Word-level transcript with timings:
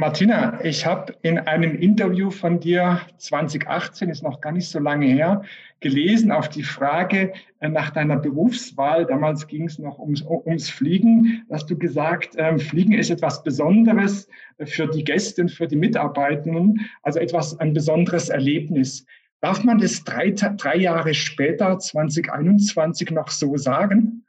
Martina, 0.00 0.58
ich 0.64 0.86
habe 0.86 1.14
in 1.20 1.38
einem 1.38 1.76
Interview 1.76 2.30
von 2.30 2.58
dir 2.58 3.02
2018, 3.18 4.08
ist 4.08 4.22
noch 4.22 4.40
gar 4.40 4.50
nicht 4.50 4.70
so 4.70 4.78
lange 4.78 5.04
her, 5.04 5.42
gelesen 5.80 6.32
auf 6.32 6.48
die 6.48 6.62
Frage 6.62 7.34
äh, 7.58 7.68
nach 7.68 7.90
deiner 7.90 8.16
Berufswahl. 8.16 9.04
Damals 9.04 9.46
ging 9.46 9.66
es 9.66 9.78
noch 9.78 9.98
ums, 9.98 10.22
ums 10.22 10.70
Fliegen. 10.70 11.44
Hast 11.50 11.68
du 11.68 11.76
gesagt, 11.76 12.30
ähm, 12.38 12.58
Fliegen 12.58 12.94
ist 12.94 13.10
etwas 13.10 13.42
Besonderes 13.42 14.26
für 14.64 14.86
die 14.86 15.04
Gäste 15.04 15.42
und 15.42 15.50
für 15.50 15.68
die 15.68 15.76
Mitarbeitenden, 15.76 16.80
also 17.02 17.18
etwas, 17.18 17.60
ein 17.60 17.74
besonderes 17.74 18.30
Erlebnis. 18.30 19.04
Darf 19.42 19.64
man 19.64 19.80
das 19.80 20.02
drei, 20.02 20.30
drei 20.30 20.76
Jahre 20.76 21.12
später, 21.12 21.78
2021, 21.78 23.10
noch 23.10 23.28
so 23.28 23.58
sagen? 23.58 24.24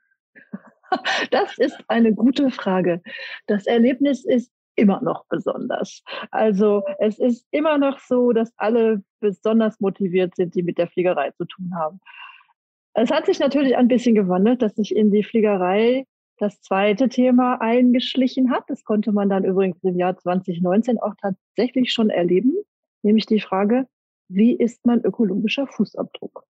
Das 1.32 1.58
ist 1.58 1.78
eine 1.88 2.14
gute 2.14 2.52
Frage. 2.52 3.02
Das 3.48 3.66
Erlebnis 3.66 4.26
ist 4.26 4.52
immer 4.82 5.02
noch 5.02 5.26
besonders. 5.30 6.04
Also 6.32 6.84
es 7.00 7.20
ist 7.20 7.46
immer 7.52 7.78
noch 7.78 8.00
so, 8.00 8.32
dass 8.32 8.52
alle 8.58 9.04
besonders 9.20 9.80
motiviert 9.80 10.36
sind, 10.36 10.56
die 10.56 10.64
mit 10.64 10.78
der 10.78 10.88
Fliegerei 10.88 11.32
zu 11.32 11.46
tun 11.46 11.72
haben. 11.76 12.00
Es 12.94 13.12
hat 13.12 13.26
sich 13.28 13.40
natürlich 13.40 13.78
ein 13.78 13.88
bisschen 13.88 14.16
gewandelt, 14.16 14.62
dass 14.62 14.76
sich 14.76 14.96
in 14.96 15.12
die 15.12 15.24
Fliegerei 15.24 16.06
das 16.40 16.60
zweite 16.62 17.08
Thema 17.08 17.62
eingeschlichen 17.62 18.52
hat. 18.52 18.64
Das 18.68 18.84
konnte 18.84 19.12
man 19.12 19.30
dann 19.30 19.46
übrigens 19.46 19.82
im 19.84 19.98
Jahr 19.98 20.18
2019 20.18 21.00
auch 21.00 21.14
tatsächlich 21.22 21.94
schon 21.94 22.10
erleben, 22.10 22.56
nämlich 23.04 23.28
die 23.28 23.40
Frage, 23.40 23.88
wie 24.28 24.56
ist 24.56 24.86
mein 24.86 25.04
ökologischer 25.06 25.68
Fußabdruck? 25.68 26.44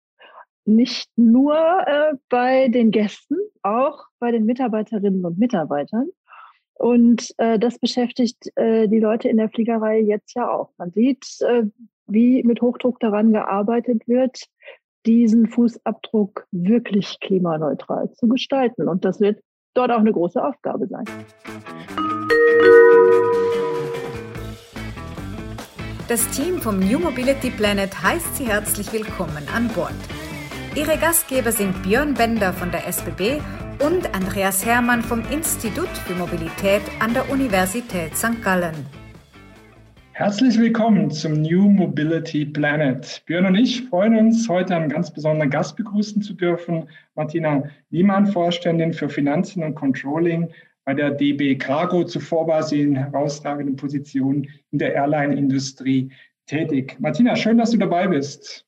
Nicht 0.65 1.09
nur 1.17 1.55
äh, 1.55 2.13
bei 2.29 2.69
den 2.69 2.91
Gästen, 2.91 3.35
auch 3.63 4.05
bei 4.19 4.31
den 4.31 4.45
Mitarbeiterinnen 4.45 5.25
und 5.25 5.39
Mitarbeitern. 5.39 6.07
Und 6.75 7.33
äh, 7.37 7.59
das 7.59 7.79
beschäftigt 7.79 8.51
äh, 8.55 8.87
die 8.87 8.99
Leute 8.99 9.29
in 9.29 9.37
der 9.37 9.49
Fliegerei 9.49 9.99
jetzt 9.99 10.35
ja 10.35 10.51
auch. 10.51 10.71
Man 10.77 10.91
sieht, 10.91 11.25
äh, 11.41 11.63
wie 12.07 12.43
mit 12.43 12.61
Hochdruck 12.61 12.99
daran 12.99 13.31
gearbeitet 13.31 14.07
wird, 14.07 14.47
diesen 15.05 15.47
Fußabdruck 15.47 16.47
wirklich 16.51 17.19
klimaneutral 17.19 18.11
zu 18.13 18.27
gestalten. 18.27 18.87
Und 18.87 19.05
das 19.05 19.19
wird 19.19 19.41
dort 19.73 19.91
auch 19.91 19.99
eine 19.99 20.11
große 20.11 20.43
Aufgabe 20.43 20.87
sein. 20.87 21.05
Das 26.07 26.27
Team 26.31 26.57
vom 26.57 26.79
New 26.79 26.99
Mobility 26.99 27.51
Planet 27.51 28.03
heißt 28.03 28.35
Sie 28.35 28.45
herzlich 28.45 28.91
willkommen 28.91 29.47
an 29.55 29.69
Bord. 29.69 29.93
Ihre 30.75 30.97
Gastgeber 30.97 31.51
sind 31.51 31.83
Björn 31.83 32.13
Bender 32.13 32.53
von 32.53 32.69
der 32.71 32.85
SBB 32.87 33.41
und 33.81 34.13
Andreas 34.13 34.63
Hermann 34.63 35.01
vom 35.01 35.23
Institut 35.31 35.89
für 35.89 36.13
Mobilität 36.13 36.81
an 36.99 37.13
der 37.15 37.29
Universität 37.31 38.15
St. 38.15 38.43
Gallen. 38.43 38.75
Herzlich 40.11 40.59
willkommen 40.59 41.09
zum 41.09 41.41
New 41.41 41.67
Mobility 41.67 42.45
Planet. 42.45 43.23
Björn 43.25 43.47
und 43.47 43.55
ich 43.55 43.87
freuen 43.87 44.15
uns, 44.15 44.47
heute 44.47 44.75
einen 44.75 44.89
ganz 44.89 45.11
besonderen 45.11 45.49
Gast 45.49 45.77
begrüßen 45.77 46.21
zu 46.21 46.35
dürfen. 46.35 46.89
Martina 47.15 47.63
Niemann, 47.89 48.27
Vorständin 48.27 48.93
für 48.93 49.09
Finanzen 49.09 49.63
und 49.63 49.73
Controlling 49.73 50.51
bei 50.85 50.93
der 50.93 51.09
DB 51.11 51.55
Cargo. 51.55 52.03
Zuvor 52.03 52.47
war 52.47 52.61
sie 52.61 52.83
in 52.83 52.95
herausragenden 52.95 53.77
Positionen 53.77 54.47
in 54.69 54.77
der 54.77 54.93
Airline-Industrie 54.93 56.11
tätig. 56.45 56.97
Martina, 56.99 57.35
schön, 57.35 57.57
dass 57.57 57.71
du 57.71 57.77
dabei 57.77 58.07
bist. 58.07 58.63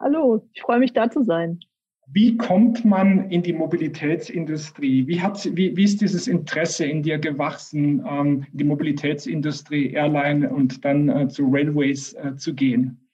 Hallo, 0.00 0.48
ich 0.52 0.62
freue 0.62 0.80
mich 0.80 0.92
da 0.92 1.08
zu 1.08 1.22
sein. 1.22 1.60
Wie 2.10 2.38
kommt 2.38 2.86
man 2.86 3.30
in 3.30 3.42
die 3.42 3.52
Mobilitätsindustrie? 3.52 5.06
Wie, 5.06 5.20
hat, 5.20 5.44
wie, 5.54 5.76
wie 5.76 5.84
ist 5.84 6.00
dieses 6.00 6.26
Interesse 6.26 6.86
in 6.86 7.02
dir 7.02 7.18
gewachsen, 7.18 8.02
ähm, 8.08 8.46
in 8.50 8.58
die 8.58 8.64
Mobilitätsindustrie, 8.64 9.92
Airline 9.92 10.48
und 10.48 10.84
dann 10.86 11.10
äh, 11.10 11.28
zu 11.28 11.46
Railways 11.50 12.14
äh, 12.14 12.34
zu 12.36 12.54
gehen? 12.54 13.06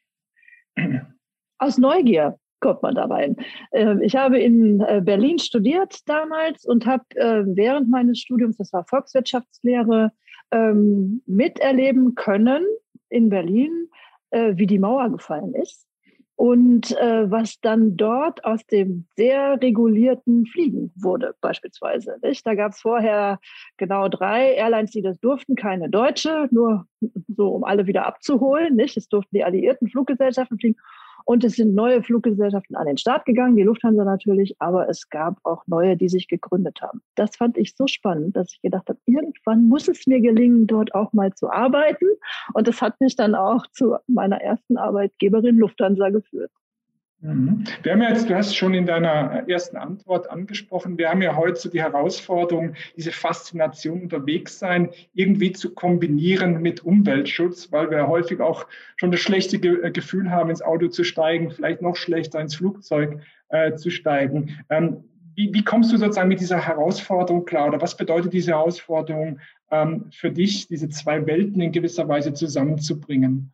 Aus 1.59 1.77
Neugier 1.77 2.39
kommt 2.61 2.83
man 2.83 2.95
da 2.95 3.07
rein. 3.07 3.37
Äh, 3.73 3.97
ich 4.05 4.15
habe 4.15 4.39
in 4.39 4.81
äh, 4.81 5.03
Berlin 5.05 5.41
studiert 5.41 5.99
damals 6.07 6.65
und 6.65 6.87
habe 6.87 7.05
äh, 7.17 7.43
während 7.47 7.89
meines 7.89 8.21
Studiums, 8.21 8.59
das 8.59 8.73
war 8.73 8.85
Volkswirtschaftslehre, 8.85 10.13
ähm, 10.53 11.21
miterleben 11.27 12.15
können 12.15 12.65
in 13.09 13.29
Berlin, 13.29 13.89
äh, 14.31 14.53
wie 14.57 14.67
die 14.67 14.79
Mauer 14.79 15.11
gefallen 15.11 15.53
ist 15.55 15.89
und 16.45 16.95
äh, 16.99 17.31
was 17.31 17.59
dann 17.63 17.97
dort 17.97 18.45
aus 18.45 18.67
dem 18.67 19.07
sehr 19.17 19.59
regulierten 19.63 20.45
Fliegen 20.45 20.93
wurde 20.95 21.35
beispielsweise. 21.41 22.19
Nicht? 22.23 22.47
Da 22.47 22.55
gab 22.55 22.73
es 22.73 22.83
vorher 22.83 23.39
genau 23.79 24.09
drei 24.09 24.53
Airlines, 24.53 24.91
die 24.91 25.01
das 25.01 25.19
durften, 25.21 25.55
keine 25.55 25.89
deutsche, 25.89 26.47
nur 26.51 26.87
so 27.35 27.49
um 27.49 27.65
alle 27.65 27.87
wieder 27.87 28.05
abzuholen. 28.05 28.77
Nicht? 28.77 28.99
Es 28.99 29.09
durften 29.09 29.35
die 29.35 29.43
alliierten 29.43 29.89
Fluggesellschaften 29.89 30.59
fliegen 30.59 30.77
und 31.25 31.45
es 31.45 31.57
sind 31.57 31.75
neue 31.75 32.03
Fluggesellschaften 32.03 32.77
an 32.77 32.87
den 32.87 32.99
Start 32.99 33.25
gegangen, 33.25 33.57
die 33.57 33.63
Lufthansa 33.63 34.05
natürlich, 34.05 34.57
aber 34.59 34.89
es 34.89 35.09
gab 35.09 35.39
auch 35.43 35.67
neue, 35.67 35.97
die 35.97 36.09
sich 36.09 36.29
gegründet 36.29 36.81
haben. 36.83 37.03
Das 37.15 37.37
fand 37.37 37.57
ich 37.57 37.75
so 37.77 37.87
spannend, 37.87 38.37
dass 38.37 38.53
ich 38.53 38.61
gedacht 38.61 38.89
habe, 38.89 38.99
irgendwann 39.07 39.69
muss 39.69 39.89
es 39.89 40.07
mir 40.07 40.21
gelingen, 40.21 40.67
dort 40.67 40.95
auch 40.95 41.13
mal 41.13 41.33
zu 41.35 41.51
arbeiten. 41.51 42.07
Und 42.53 42.69
das 42.69 42.83
hat 42.83 43.01
mich 43.01 43.17
dann 43.17 43.35
auch 43.35 43.67
zu 43.69 43.97
meiner 44.07 44.41
ersten 44.41 44.77
Arbeitgeberin 44.77 45.57
Lufthansa 45.57 46.11
geführt. 46.11 46.51
Mhm. 47.25 47.65
Wir 47.83 47.93
haben 47.93 48.03
ja 48.03 48.11
jetzt, 48.11 48.29
du 48.29 48.35
hast 48.35 48.55
schon 48.55 48.75
in 48.75 48.85
deiner 48.85 49.49
ersten 49.49 49.79
Antwort 49.79 50.29
angesprochen, 50.29 50.99
wir 50.99 51.09
haben 51.09 51.23
ja 51.23 51.35
heute 51.35 51.59
so 51.59 51.71
die 51.71 51.81
Herausforderung, 51.81 52.75
diese 52.97 53.13
Faszination 53.13 54.03
unterwegs 54.03 54.59
sein, 54.59 54.91
irgendwie 55.15 55.53
zu 55.53 55.73
kombinieren 55.73 56.61
mit 56.61 56.85
Umweltschutz, 56.85 57.73
weil 57.73 57.91
wir 57.91 58.09
häufig 58.09 58.41
auch 58.41 58.67
schon 58.97 59.11
das 59.11 59.21
schlechte 59.21 59.59
Ge 59.59 59.91
Gefühl 59.91 60.31
haben, 60.31 60.51
ins 60.51 60.61
Auto 60.61 60.89
zu 60.89 61.03
steigen, 61.03 61.51
vielleicht 61.51 61.81
noch 61.81 61.97
schlechter 61.97 62.41
ins 62.41 62.57
Flugzeug 62.57 63.21
äh, 63.49 63.75
zu 63.75 63.89
steigen. 63.91 64.59
Ähm, 64.69 65.05
wie, 65.35 65.53
wie, 65.55 65.65
kommst 65.65 65.93
du 65.93 65.97
sozusagen 65.97 66.29
mit 66.29 66.41
dieser 66.41 66.61
Herausforderung 66.61 67.47
klar? 67.47 67.69
Oder 67.69 67.81
was 67.81 67.97
bedeutet 67.97 68.35
diese 68.35 68.53
Herausforderung 68.53 69.41
ähm, 69.71 70.07
für 70.11 70.31
dich, 70.31 70.69
diese 70.69 70.91
zwei 70.91 71.27
Welten 71.27 71.61
in 71.63 71.73
gewisser 71.73 72.07
Weise 72.07 72.35
zusammenzubringen? 72.35 73.51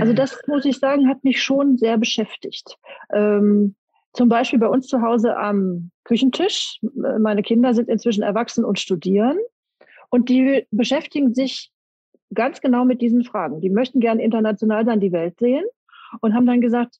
Also 0.00 0.12
mhm. 0.12 0.16
das 0.16 0.38
muss 0.46 0.64
ich 0.64 0.78
sagen, 0.78 1.08
hat 1.08 1.24
mich 1.24 1.42
schon 1.42 1.76
sehr 1.78 1.98
beschäftigt. 1.98 2.76
Ähm, 3.12 3.74
zum 4.12 4.28
Beispiel 4.28 4.58
bei 4.58 4.68
uns 4.68 4.86
zu 4.86 5.02
Hause 5.02 5.36
am 5.36 5.90
Küchentisch. 6.04 6.80
Meine 7.18 7.42
Kinder 7.42 7.74
sind 7.74 7.88
inzwischen 7.88 8.22
erwachsen 8.22 8.64
und 8.64 8.78
studieren. 8.78 9.36
Und 10.08 10.28
die 10.28 10.66
beschäftigen 10.70 11.34
sich 11.34 11.70
ganz 12.32 12.60
genau 12.60 12.84
mit 12.84 13.02
diesen 13.02 13.24
Fragen. 13.24 13.60
Die 13.60 13.70
möchten 13.70 14.00
gerne 14.00 14.22
international 14.22 14.84
dann 14.84 15.00
die 15.00 15.12
Welt 15.12 15.38
sehen 15.38 15.64
und 16.20 16.34
haben 16.34 16.46
dann 16.46 16.60
gesagt, 16.60 16.98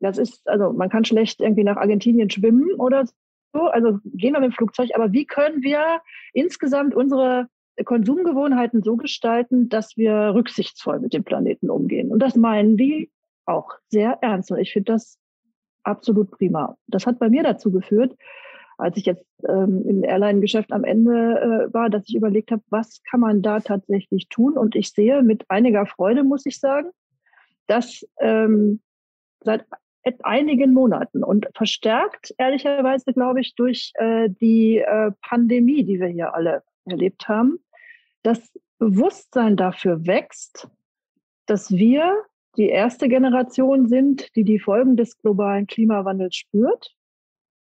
das 0.00 0.18
ist, 0.18 0.48
also 0.48 0.72
man 0.72 0.88
kann 0.88 1.04
schlecht 1.04 1.40
irgendwie 1.40 1.64
nach 1.64 1.76
Argentinien 1.76 2.30
schwimmen 2.30 2.74
oder 2.74 3.06
so, 3.52 3.60
also 3.66 3.98
gehen 4.04 4.32
wir 4.32 4.40
mit 4.40 4.50
dem 4.50 4.56
Flugzeug, 4.56 4.90
aber 4.94 5.12
wie 5.12 5.26
können 5.26 5.62
wir 5.62 6.00
insgesamt 6.32 6.94
unsere 6.94 7.48
Konsumgewohnheiten 7.84 8.82
so 8.82 8.96
gestalten, 8.96 9.68
dass 9.68 9.96
wir 9.96 10.34
rücksichtsvoll 10.34 11.00
mit 11.00 11.12
dem 11.12 11.24
Planeten 11.24 11.70
umgehen. 11.70 12.10
Und 12.10 12.18
das 12.20 12.36
meinen 12.36 12.76
die 12.76 13.10
auch 13.46 13.70
sehr 13.88 14.18
ernst. 14.22 14.50
Und 14.50 14.58
ich 14.58 14.72
finde 14.72 14.92
das 14.92 15.18
absolut 15.82 16.30
prima. 16.30 16.76
Das 16.86 17.06
hat 17.06 17.18
bei 17.18 17.28
mir 17.28 17.42
dazu 17.42 17.72
geführt, 17.72 18.16
als 18.78 18.96
ich 18.96 19.06
jetzt 19.06 19.26
ähm, 19.48 19.84
im 19.86 20.04
Airline-Geschäft 20.04 20.72
am 20.72 20.84
Ende 20.84 21.68
äh, 21.70 21.74
war, 21.74 21.90
dass 21.90 22.08
ich 22.08 22.14
überlegt 22.14 22.50
habe, 22.50 22.62
was 22.68 23.02
kann 23.08 23.20
man 23.20 23.42
da 23.42 23.60
tatsächlich 23.60 24.28
tun? 24.28 24.56
Und 24.56 24.74
ich 24.74 24.90
sehe 24.90 25.22
mit 25.22 25.44
einiger 25.48 25.86
Freude, 25.86 26.24
muss 26.24 26.46
ich 26.46 26.58
sagen, 26.58 26.90
dass 27.66 28.06
ähm, 28.18 28.80
seit 29.40 29.66
einigen 30.24 30.72
Monaten 30.72 31.22
und 31.22 31.48
verstärkt, 31.54 32.34
ehrlicherweise, 32.38 33.12
glaube 33.12 33.40
ich, 33.40 33.54
durch 33.54 33.92
äh, 33.94 34.28
die 34.28 34.78
äh, 34.78 35.12
Pandemie, 35.22 35.84
die 35.84 36.00
wir 36.00 36.08
hier 36.08 36.34
alle 36.34 36.62
erlebt 36.86 37.28
haben, 37.28 37.58
das 38.22 38.52
Bewusstsein 38.78 39.56
dafür 39.56 40.06
wächst, 40.06 40.68
dass 41.46 41.70
wir 41.70 42.24
die 42.56 42.68
erste 42.68 43.08
Generation 43.08 43.88
sind, 43.88 44.34
die 44.36 44.44
die 44.44 44.58
Folgen 44.58 44.96
des 44.96 45.16
globalen 45.18 45.66
Klimawandels 45.66 46.36
spürt 46.36 46.94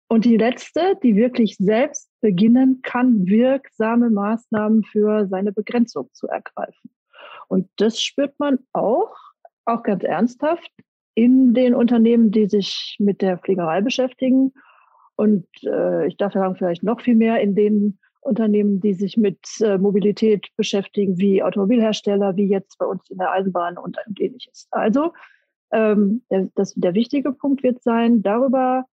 und 0.09 0.25
die 0.25 0.37
letzte, 0.37 0.97
die 1.03 1.15
wirklich 1.15 1.56
selbst 1.56 2.11
beginnen 2.21 2.81
kann, 2.83 3.27
wirksame 3.27 4.11
Maßnahmen 4.11 4.83
für 4.83 5.29
seine 5.29 5.53
Begrenzung 5.53 6.11
zu 6.12 6.27
ergreifen. 6.27 6.91
Und 7.47 7.69
das 7.77 8.03
spürt 8.03 8.39
man 8.39 8.59
auch, 8.73 9.15
auch 9.67 9.85
ganz 9.85 10.03
ernsthaft 10.03 10.71
in 11.15 11.55
den 11.55 11.75
Unternehmen, 11.75 12.33
die 12.33 12.49
sich 12.49 12.97
mit 12.99 13.23
der 13.23 13.39
Fliegerei 13.39 13.83
beschäftigen. 13.83 14.53
Und 15.15 15.47
äh, 15.62 16.09
ich 16.09 16.17
darf 16.17 16.33
sagen, 16.33 16.56
vielleicht 16.56 16.83
noch 16.83 17.00
viel 17.00 17.17
mehr 17.17 17.41
in 17.41 17.55
den 17.55 18.00
Unternehmen, 18.20 18.81
die 18.81 18.94
sich 18.94 19.17
mit 19.17 19.38
äh, 19.61 19.78
Mobilität 19.78 20.49
beschäftigen, 20.56 21.19
wie 21.19 21.43
Automobilhersteller, 21.43 22.37
wie 22.37 22.49
jetzt 22.49 22.78
bei 22.78 22.87
uns 22.87 23.08
in 23.11 23.19
der 23.19 23.32
Eisenbahn 23.32 23.78
und 23.78 23.99
ähnliches. 24.19 24.69
Also 24.70 25.12
ähm, 25.72 26.22
der, 26.31 26.49
das, 26.55 26.75
der 26.75 26.94
wichtige 26.94 27.32
Punkt 27.32 27.62
wird 27.62 27.82
sein, 27.82 28.22
darüber 28.22 28.84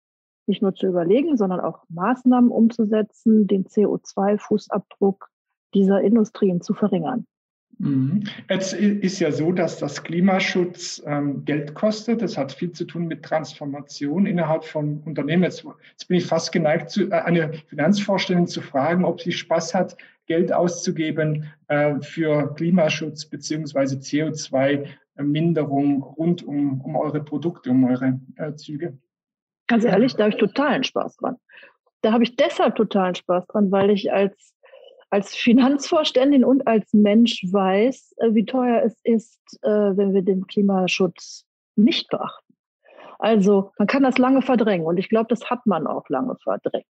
nicht 0.46 0.62
nur 0.62 0.74
zu 0.74 0.86
überlegen, 0.86 1.36
sondern 1.36 1.60
auch 1.60 1.84
Maßnahmen 1.90 2.50
umzusetzen, 2.50 3.46
den 3.46 3.64
CO2-Fußabdruck 3.64 5.26
dieser 5.74 6.00
Industrien 6.00 6.62
zu 6.62 6.72
verringern. 6.72 7.26
Mhm. 7.78 8.24
Jetzt 8.50 8.72
ist 8.72 9.20
ja 9.20 9.30
so, 9.30 9.52
dass 9.52 9.78
das 9.78 10.02
Klimaschutz 10.02 11.00
ähm, 11.06 11.44
Geld 11.44 11.74
kostet. 11.74 12.22
Das 12.22 12.36
hat 12.36 12.52
viel 12.52 12.72
zu 12.72 12.84
tun 12.84 13.06
mit 13.06 13.22
Transformation 13.22 14.26
innerhalb 14.26 14.64
von 14.64 15.00
Unternehmen. 15.04 15.44
Jetzt, 15.44 15.64
bin 16.08 16.16
ich 16.16 16.26
fast 16.26 16.50
geneigt, 16.50 16.96
äh, 16.96 17.12
eine 17.12 17.52
Finanzvorstellung 17.68 18.48
zu 18.48 18.62
fragen, 18.62 19.04
ob 19.04 19.20
sie 19.20 19.32
Spaß 19.32 19.74
hat, 19.74 19.96
Geld 20.26 20.52
auszugeben 20.52 21.46
äh, 21.68 22.00
für 22.00 22.52
Klimaschutz 22.54 23.24
beziehungsweise 23.24 23.96
CO2-Minderung 23.96 26.02
rund 26.02 26.42
um, 26.42 26.80
um 26.80 26.96
eure 26.96 27.22
Produkte, 27.22 27.70
um 27.70 27.84
eure 27.84 28.20
äh, 28.36 28.54
Züge. 28.54 28.98
Ganz 29.68 29.84
ehrlich, 29.84 30.14
da 30.14 30.24
habe 30.24 30.34
ich 30.34 30.40
totalen 30.40 30.82
Spaß 30.82 31.16
dran. 31.18 31.36
Da 32.02 32.12
habe 32.12 32.24
ich 32.24 32.36
deshalb 32.36 32.76
totalen 32.76 33.14
Spaß 33.14 33.46
dran, 33.46 33.70
weil 33.70 33.90
ich 33.90 34.12
als 34.12 34.54
als 35.10 35.34
Finanzvorständin 35.34 36.44
und 36.44 36.66
als 36.66 36.92
Mensch 36.92 37.44
weiß, 37.50 38.14
äh, 38.18 38.34
wie 38.34 38.44
teuer 38.44 38.82
es 38.84 38.98
ist, 39.04 39.40
äh, 39.62 39.68
wenn 39.68 40.12
wir 40.12 40.22
den 40.22 40.46
Klimaschutz 40.46 41.46
nicht 41.76 42.08
beachten. 42.10 42.54
Also 43.18 43.72
man 43.78 43.88
kann 43.88 44.02
das 44.02 44.18
lange 44.18 44.42
verdrängen 44.42 44.86
und 44.86 44.98
ich 44.98 45.08
glaube, 45.08 45.28
das 45.28 45.50
hat 45.50 45.66
man 45.66 45.86
auch 45.86 46.08
lange 46.08 46.36
verdrängt. 46.36 46.86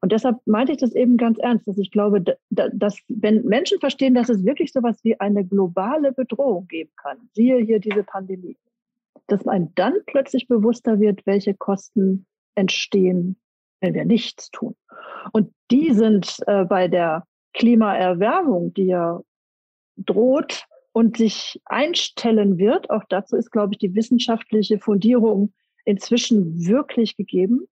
Und 0.00 0.12
deshalb 0.12 0.38
meinte 0.46 0.72
ich 0.72 0.78
das 0.78 0.94
eben 0.94 1.18
ganz 1.18 1.38
ernst, 1.38 1.68
dass 1.68 1.76
ich 1.76 1.90
glaube, 1.90 2.24
dass 2.48 2.98
wenn 3.08 3.44
Menschen 3.44 3.78
verstehen, 3.80 4.14
dass 4.14 4.30
es 4.30 4.44
wirklich 4.46 4.72
so 4.72 4.78
etwas 4.78 5.04
wie 5.04 5.20
eine 5.20 5.44
globale 5.44 6.12
Bedrohung 6.12 6.66
geben 6.68 6.90
kann, 6.96 7.18
siehe 7.34 7.58
hier 7.58 7.80
diese 7.80 8.02
Pandemie, 8.02 8.56
dass 9.26 9.44
man 9.44 9.74
dann 9.74 9.94
plötzlich 10.06 10.48
bewusster 10.48 11.00
wird, 11.00 11.26
welche 11.26 11.54
Kosten 11.54 12.26
entstehen, 12.54 13.38
wenn 13.80 13.92
wir 13.92 14.06
nichts 14.06 14.50
tun. 14.50 14.74
Und 15.32 15.52
die 15.70 15.92
sind 15.92 16.38
äh, 16.46 16.64
bei 16.64 16.88
der 16.88 17.24
Klimaerwärmung, 17.54 18.74
die 18.74 18.86
ja 18.86 19.20
droht 19.96 20.64
und 20.92 21.16
sich 21.16 21.60
einstellen 21.64 22.58
wird, 22.58 22.90
auch 22.90 23.04
dazu 23.08 23.36
ist, 23.36 23.50
glaube 23.50 23.74
ich, 23.74 23.78
die 23.78 23.94
wissenschaftliche 23.94 24.78
Fundierung 24.78 25.52
inzwischen 25.84 26.66
wirklich 26.66 27.16
gegeben. 27.16 27.66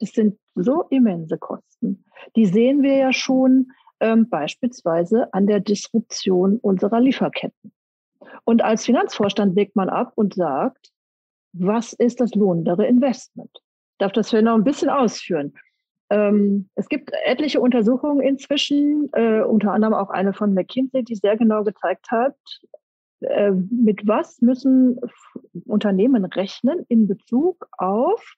Das 0.00 0.10
sind 0.10 0.38
so 0.54 0.82
immense 0.90 1.38
Kosten. 1.38 2.04
Die 2.36 2.46
sehen 2.46 2.82
wir 2.82 2.96
ja 2.96 3.12
schon 3.12 3.72
ähm, 4.00 4.28
beispielsweise 4.28 5.32
an 5.32 5.46
der 5.46 5.60
Disruption 5.60 6.58
unserer 6.58 7.00
Lieferketten. 7.00 7.72
Und 8.44 8.62
als 8.62 8.84
Finanzvorstand 8.84 9.56
wägt 9.56 9.76
man 9.76 9.88
ab 9.88 10.12
und 10.14 10.34
sagt, 10.34 10.90
was 11.52 11.92
ist 11.94 12.20
das 12.20 12.34
lohnendere 12.34 12.86
Investment? 12.86 13.50
Darf 13.98 14.12
das 14.12 14.30
vielleicht 14.30 14.44
noch 14.44 14.54
ein 14.54 14.64
bisschen 14.64 14.90
ausführen. 14.90 15.54
Ähm, 16.10 16.68
es 16.74 16.88
gibt 16.88 17.12
etliche 17.24 17.60
Untersuchungen 17.60 18.20
inzwischen, 18.20 19.10
äh, 19.12 19.42
unter 19.42 19.72
anderem 19.72 19.94
auch 19.94 20.10
eine 20.10 20.32
von 20.32 20.54
McKinsey, 20.54 21.04
die 21.04 21.16
sehr 21.16 21.36
genau 21.36 21.64
gezeigt 21.64 22.10
hat, 22.10 22.36
äh, 23.20 23.50
mit 23.50 24.06
was 24.06 24.40
müssen 24.40 24.98
Unternehmen 25.66 26.24
rechnen 26.24 26.84
in 26.88 27.08
Bezug 27.08 27.68
auf 27.76 28.36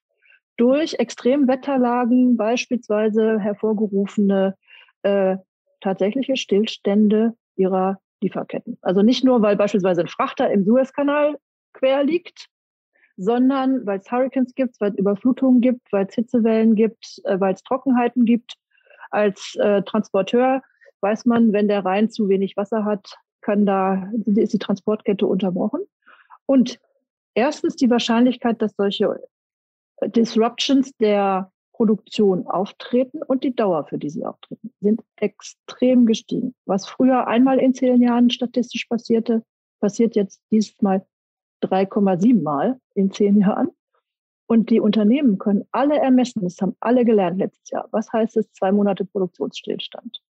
durch 0.57 0.95
Extremwetterlagen 0.95 2.35
beispielsweise 2.35 3.39
hervorgerufene 3.39 4.55
äh, 5.03 5.37
tatsächliche 5.79 6.35
Stillstände 6.35 7.33
ihrer 7.55 7.99
Lieferketten. 8.21 8.77
Also 8.81 9.01
nicht 9.01 9.23
nur, 9.23 9.41
weil 9.41 9.55
beispielsweise 9.55 10.01
ein 10.01 10.07
Frachter 10.07 10.51
im 10.51 10.63
Suezkanal 10.63 11.37
quer 11.73 12.03
liegt, 12.03 12.47
sondern 13.21 13.85
weil 13.85 13.99
es 13.99 14.11
Hurricanes 14.11 14.55
gibt, 14.55 14.81
weil 14.81 14.91
es 14.91 14.97
Überflutungen 14.97 15.61
gibt, 15.61 15.93
weil 15.93 16.07
es 16.07 16.15
Hitzewellen 16.15 16.73
gibt, 16.73 17.21
äh, 17.25 17.39
weil 17.39 17.53
es 17.53 17.61
Trockenheiten 17.61 18.25
gibt. 18.25 18.55
Als 19.11 19.55
äh, 19.59 19.83
Transporteur 19.83 20.63
weiß 21.01 21.25
man, 21.25 21.53
wenn 21.53 21.67
der 21.67 21.85
Rhein 21.85 22.09
zu 22.09 22.29
wenig 22.29 22.57
Wasser 22.57 22.83
hat, 22.83 23.15
kann 23.41 23.65
da, 23.65 24.09
ist 24.25 24.53
die 24.53 24.59
Transportkette 24.59 25.27
unterbrochen. 25.27 25.81
Und 26.47 26.79
erstens 27.35 27.75
die 27.75 27.89
Wahrscheinlichkeit, 27.89 28.61
dass 28.61 28.75
solche 28.75 29.19
Disruptions 30.03 30.91
der 30.97 31.51
Produktion 31.73 32.47
auftreten 32.47 33.21
und 33.21 33.43
die 33.43 33.55
Dauer, 33.55 33.85
für 33.85 33.99
die 33.99 34.09
sie 34.09 34.25
auftreten, 34.25 34.71
sind 34.81 35.01
extrem 35.17 36.07
gestiegen. 36.07 36.55
Was 36.65 36.87
früher 36.87 37.27
einmal 37.27 37.59
in 37.59 37.73
zehn 37.75 38.01
Jahren 38.01 38.31
statistisch 38.31 38.85
passierte, 38.85 39.43
passiert 39.79 40.15
jetzt 40.15 40.41
diesmal 40.51 41.05
3,7 41.61 42.41
Mal 42.41 42.79
in 42.95 43.11
zehn 43.11 43.37
Jahren. 43.37 43.69
Und 44.47 44.69
die 44.69 44.81
Unternehmen 44.81 45.37
können 45.37 45.63
alle 45.71 45.97
ermessen, 45.97 46.41
das 46.41 46.57
haben 46.61 46.75
alle 46.81 47.05
gelernt 47.05 47.37
letztes 47.37 47.69
Jahr. 47.69 47.87
Was 47.91 48.11
heißt 48.11 48.35
es, 48.35 48.51
zwei 48.51 48.71
Monate 48.71 49.05
Produktionsstillstand? 49.05 50.21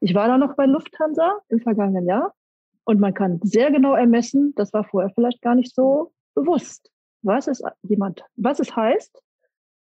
Ich 0.00 0.14
war 0.14 0.26
da 0.26 0.36
noch 0.36 0.54
bei 0.54 0.66
Lufthansa 0.66 1.38
im 1.48 1.60
vergangenen 1.60 2.06
Jahr 2.06 2.34
und 2.84 2.98
man 2.98 3.14
kann 3.14 3.38
sehr 3.42 3.70
genau 3.70 3.94
ermessen, 3.94 4.52
das 4.56 4.72
war 4.72 4.82
vorher 4.82 5.10
vielleicht 5.14 5.42
gar 5.42 5.54
nicht 5.54 5.72
so 5.74 6.12
bewusst, 6.34 6.90
was 7.22 7.46
es 7.46 7.62
jemand, 7.82 8.24
was 8.34 8.58
es 8.58 8.74
heißt, 8.74 9.22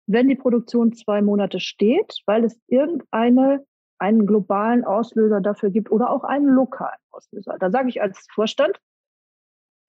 wenn 0.07 0.29
die 0.29 0.37
Produktion 0.37 0.93
zwei 0.93 1.23
Monate 1.23 1.61
steht, 1.61 2.17
weil 2.27 2.45
es 2.45 2.61
irgendeine 2.67 3.65
einen 3.99 4.27
globalen 4.27 4.85
Auslöser 4.85 5.41
dafür 5.41 5.71
gibt 5.71 5.91
oder 5.91 6.11
auch 6.11 6.25
einen 6.25 6.49
lokalen 6.49 6.99
Auslöser. 7.11 7.57
Da 7.59 7.71
sage 7.71 7.89
ich 7.89 8.03
als 8.03 8.27
Vorstand, 8.35 8.79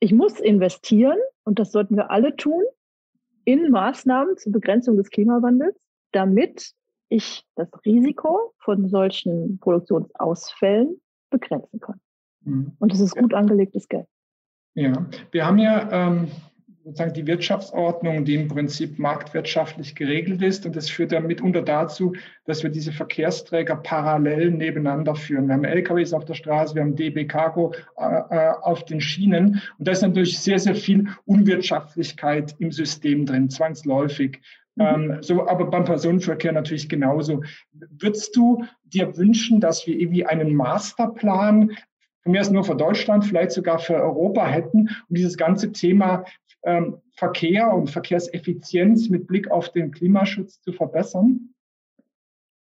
ich 0.01 0.11
muss 0.11 0.39
investieren, 0.39 1.17
und 1.43 1.59
das 1.59 1.71
sollten 1.71 1.95
wir 1.95 2.11
alle 2.11 2.35
tun, 2.35 2.63
in 3.45 3.69
Maßnahmen 3.69 4.35
zur 4.37 4.51
Begrenzung 4.51 4.97
des 4.97 5.09
Klimawandels, 5.09 5.79
damit 6.11 6.73
ich 7.09 7.45
das 7.55 7.69
Risiko 7.85 8.53
von 8.59 8.89
solchen 8.89 9.59
Produktionsausfällen 9.59 10.99
begrenzen 11.29 11.79
kann. 11.79 12.01
Mhm. 12.41 12.73
Und 12.79 12.91
das 12.91 12.99
ist 12.99 13.15
gut 13.15 13.33
angelegtes 13.33 13.87
Geld. 13.87 14.07
Ja, 14.73 15.05
wir 15.31 15.45
haben 15.45 15.59
ja 15.59 15.91
ähm, 15.91 16.31
sozusagen 16.83 17.13
die 17.13 17.27
Wirtschaftsordnung, 17.27 18.25
die 18.25 18.35
im 18.35 18.47
Prinzip 18.47 18.97
marktwirtschaftlich 18.97 19.95
geregelt 19.95 20.41
ist. 20.41 20.65
Und 20.65 20.75
das 20.75 20.89
führt 20.89 21.11
dann 21.11 21.27
mitunter 21.27 21.61
dazu, 21.61 22.13
dass 22.45 22.63
wir 22.63 22.69
diese 22.69 22.91
Verkehrsträger 22.91 23.75
parallel 23.75 24.51
nebeneinander 24.51 25.15
führen. 25.15 25.47
Wir 25.47 25.55
haben 25.55 25.63
LKWs 25.63 26.13
auf 26.13 26.25
der 26.25 26.33
Straße, 26.33 26.75
wir 26.75 26.81
haben 26.81 26.95
DB 26.95 27.25
Cargo 27.25 27.73
äh, 27.97 28.03
äh, 28.03 28.53
auf 28.61 28.85
den 28.85 28.99
Schienen. 28.99 29.61
Und 29.77 29.87
da 29.87 29.91
ist 29.91 30.01
natürlich 30.01 30.39
sehr, 30.39 30.59
sehr 30.59 30.75
viel 30.75 31.07
Unwirtschaftlichkeit 31.25 32.55
im 32.59 32.71
System 32.71 33.25
drin, 33.25 33.49
zwangsläufig. 33.49 34.39
Mhm. 34.75 34.85
Ähm, 34.85 35.17
so, 35.21 35.47
aber 35.47 35.65
beim 35.65 35.85
Personenverkehr 35.85 36.51
natürlich 36.51 36.89
genauso. 36.89 37.43
Würdest 37.73 38.35
du 38.35 38.65
dir 38.85 39.17
wünschen, 39.17 39.59
dass 39.59 39.85
wir 39.85 39.99
irgendwie 39.99 40.25
einen 40.25 40.55
Masterplan 40.55 41.71
von 42.23 42.31
mir 42.31 42.41
aus 42.41 42.51
nur 42.51 42.63
für 42.63 42.75
Deutschland, 42.75 43.25
vielleicht 43.25 43.51
sogar 43.51 43.79
für 43.79 43.95
Europa 43.95 44.45
hätten, 44.45 44.89
um 45.09 45.15
dieses 45.15 45.37
ganze 45.37 45.71
Thema 45.71 46.23
Verkehr 47.15 47.73
und 47.73 47.89
Verkehrseffizienz 47.89 49.09
mit 49.09 49.27
Blick 49.27 49.49
auf 49.49 49.71
den 49.71 49.91
Klimaschutz 49.91 50.61
zu 50.61 50.73
verbessern? 50.73 51.53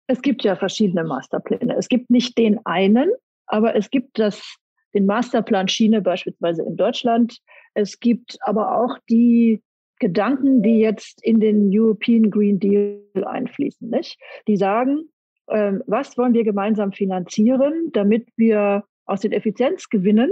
Es 0.07 0.21
gibt 0.21 0.43
ja 0.43 0.55
verschiedene 0.55 1.03
Masterpläne. 1.03 1.75
Es 1.77 1.87
gibt 1.87 2.09
nicht 2.09 2.37
den 2.37 2.65
einen, 2.65 3.11
aber 3.45 3.75
es 3.75 3.91
gibt 3.91 4.17
das, 4.17 4.57
den 4.93 5.05
Masterplan 5.05 5.67
Schiene 5.67 6.01
beispielsweise 6.01 6.63
in 6.63 6.77
Deutschland. 6.77 7.39
Es 7.73 7.99
gibt 7.99 8.37
aber 8.41 8.75
auch 8.75 8.97
die 9.09 9.61
Gedanken, 9.99 10.63
die 10.63 10.79
jetzt 10.79 11.23
in 11.23 11.39
den 11.39 11.69
European 11.71 12.31
Green 12.31 12.59
Deal 12.59 13.03
einfließen, 13.23 13.89
nicht? 13.89 14.17
Die 14.47 14.57
sagen, 14.57 15.09
ähm, 15.49 15.83
was 15.87 16.17
wollen 16.17 16.33
wir 16.33 16.43
gemeinsam 16.43 16.91
finanzieren, 16.91 17.89
damit 17.91 18.29
wir 18.37 18.85
aus 19.05 19.21
den 19.21 19.31
Effizienzgewinnen 19.31 20.31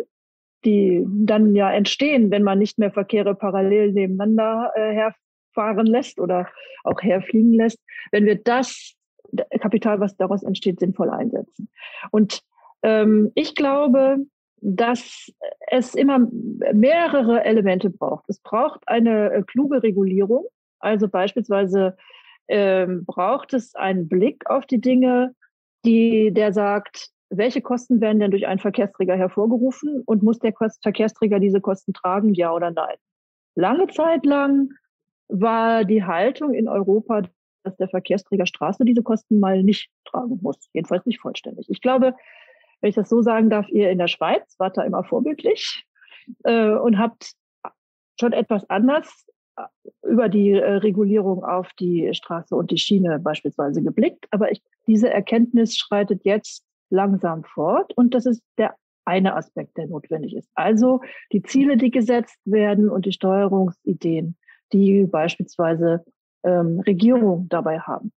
die 0.65 1.05
dann 1.07 1.55
ja 1.55 1.71
entstehen, 1.71 2.31
wenn 2.31 2.43
man 2.43 2.59
nicht 2.59 2.77
mehr 2.77 2.91
Verkehre 2.91 3.35
parallel 3.35 3.93
nebeneinander 3.93 4.71
äh, 4.75 4.93
herfahren 4.93 5.85
lässt 5.85 6.19
oder 6.19 6.47
auch 6.83 7.01
herfliegen 7.01 7.53
lässt, 7.53 7.79
wenn 8.11 8.25
wir 8.25 8.35
das 8.35 8.93
Kapital, 9.59 9.99
was 9.99 10.15
daraus 10.15 10.43
entsteht, 10.43 10.79
sinnvoll 10.79 11.09
einsetzen. 11.09 11.69
Und 12.11 12.41
ähm, 12.83 13.31
ich 13.35 13.55
glaube, 13.55 14.17
dass 14.61 15.31
es 15.69 15.93
immer 15.93 16.19
mehrere 16.73 17.43
Elemente 17.43 17.89
braucht. 17.89 18.25
Es 18.27 18.39
braucht 18.39 18.87
eine 18.87 19.31
äh, 19.31 19.43
kluge 19.43 19.83
Regulierung. 19.83 20.45
Also 20.79 21.07
beispielsweise 21.07 21.95
ähm, 22.47 23.05
braucht 23.05 23.53
es 23.53 23.75
einen 23.75 24.07
Blick 24.07 24.49
auf 24.49 24.65
die 24.65 24.81
Dinge, 24.81 25.35
die 25.85 26.31
der 26.31 26.53
sagt, 26.53 27.09
welche 27.29 27.62
Kosten 27.62 28.00
werden 28.01 28.19
denn 28.19 28.31
durch 28.31 28.48
einen 28.48 28.60
Verkehrsträger 28.60 29.15
hervorgerufen 29.15 30.01
und 30.05 30.24
muss 30.24 30.39
der 30.39 30.53
Verkehrsträger 30.53 31.39
diese 31.39 31.62
Kosten 31.62 31.93
tragen, 31.93 32.34
ja 32.34 32.53
oder 32.53 32.72
nein? 32.72 32.96
Lange 33.55 33.88
Zeit 33.88 34.25
lang 34.25 34.69
war 35.27 35.84
die 35.84 36.03
Haltung 36.03 36.53
in 36.53 36.67
Europa, 36.67 37.24
dass 37.63 37.75
der 37.77 37.89
Verkehrsträger 37.89 38.46
Straße 38.46 38.86
diese 38.86 39.03
Kosten 39.03 39.39
mal 39.39 39.63
nicht 39.63 39.89
tragen 40.05 40.39
muss, 40.41 40.69
jedenfalls 40.74 41.05
nicht 41.05 41.19
vollständig. 41.19 41.69
Ich 41.69 41.81
glaube, 41.81 42.13
wenn 42.81 42.89
ich 42.89 42.96
das 42.96 43.10
so 43.10 43.22
sagen 43.22 43.50
darf, 43.50 43.67
ihr 43.69 43.89
in 43.89 43.98
der 43.98 44.07
Schweiz 44.07 44.55
wart 44.57 44.77
da 44.77 44.84
immer 44.84 45.03
vorbildlich 45.03 45.86
äh, 46.43 46.72
und 46.72 46.98
habt 46.98 47.34
schon 48.19 48.34
etwas 48.34 48.69
anders 48.69 49.25
äh, 49.57 49.63
über 50.03 50.29
die 50.29 50.51
äh, 50.51 50.74
Regulierung 50.75 51.43
auf 51.43 51.72
die 51.79 52.13
Straße 52.13 52.55
und 52.55 52.72
die 52.72 52.77
Schiene 52.77 53.19
beispielsweise 53.19 53.81
geblickt. 53.81 54.27
Aber 54.31 54.51
ich, 54.51 54.62
diese 54.86 55.10
Erkenntnis 55.10 55.75
schreitet 55.75 56.24
jetzt 56.24 56.66
langsam 56.89 57.44
fort. 57.44 57.94
Und 57.96 58.13
das 58.13 58.25
ist 58.25 58.44
der 58.58 58.75
eine 59.06 59.36
Aspekt, 59.36 59.77
der 59.77 59.88
notwendig 59.88 60.36
ist. 60.36 60.50
Also 60.53 61.01
die 61.32 61.41
Ziele, 61.41 61.77
die 61.77 61.91
gesetzt 61.91 62.39
werden 62.44 62.89
und 62.89 63.06
die 63.06 63.13
Steuerungsideen, 63.13 64.36
die 64.74 65.06
beispielsweise 65.06 66.03
ähm, 66.44 66.82
Regierungen 66.82 67.48
dabei 67.48 67.79
haben. 67.79 68.12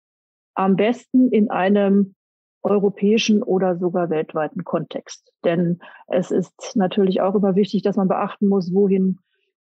Am 0.54 0.74
besten 0.74 1.30
in 1.30 1.48
einem 1.50 2.14
europäischen 2.62 3.42
oder 3.42 3.78
sogar 3.78 4.10
weltweiten 4.10 4.64
Kontext. 4.64 5.32
Denn 5.44 5.78
es 6.08 6.30
ist 6.30 6.72
natürlich 6.74 7.20
auch 7.20 7.34
immer 7.34 7.54
wichtig, 7.54 7.82
dass 7.82 7.96
man 7.96 8.08
beachten 8.08 8.48
muss, 8.48 8.74
wohin 8.74 9.18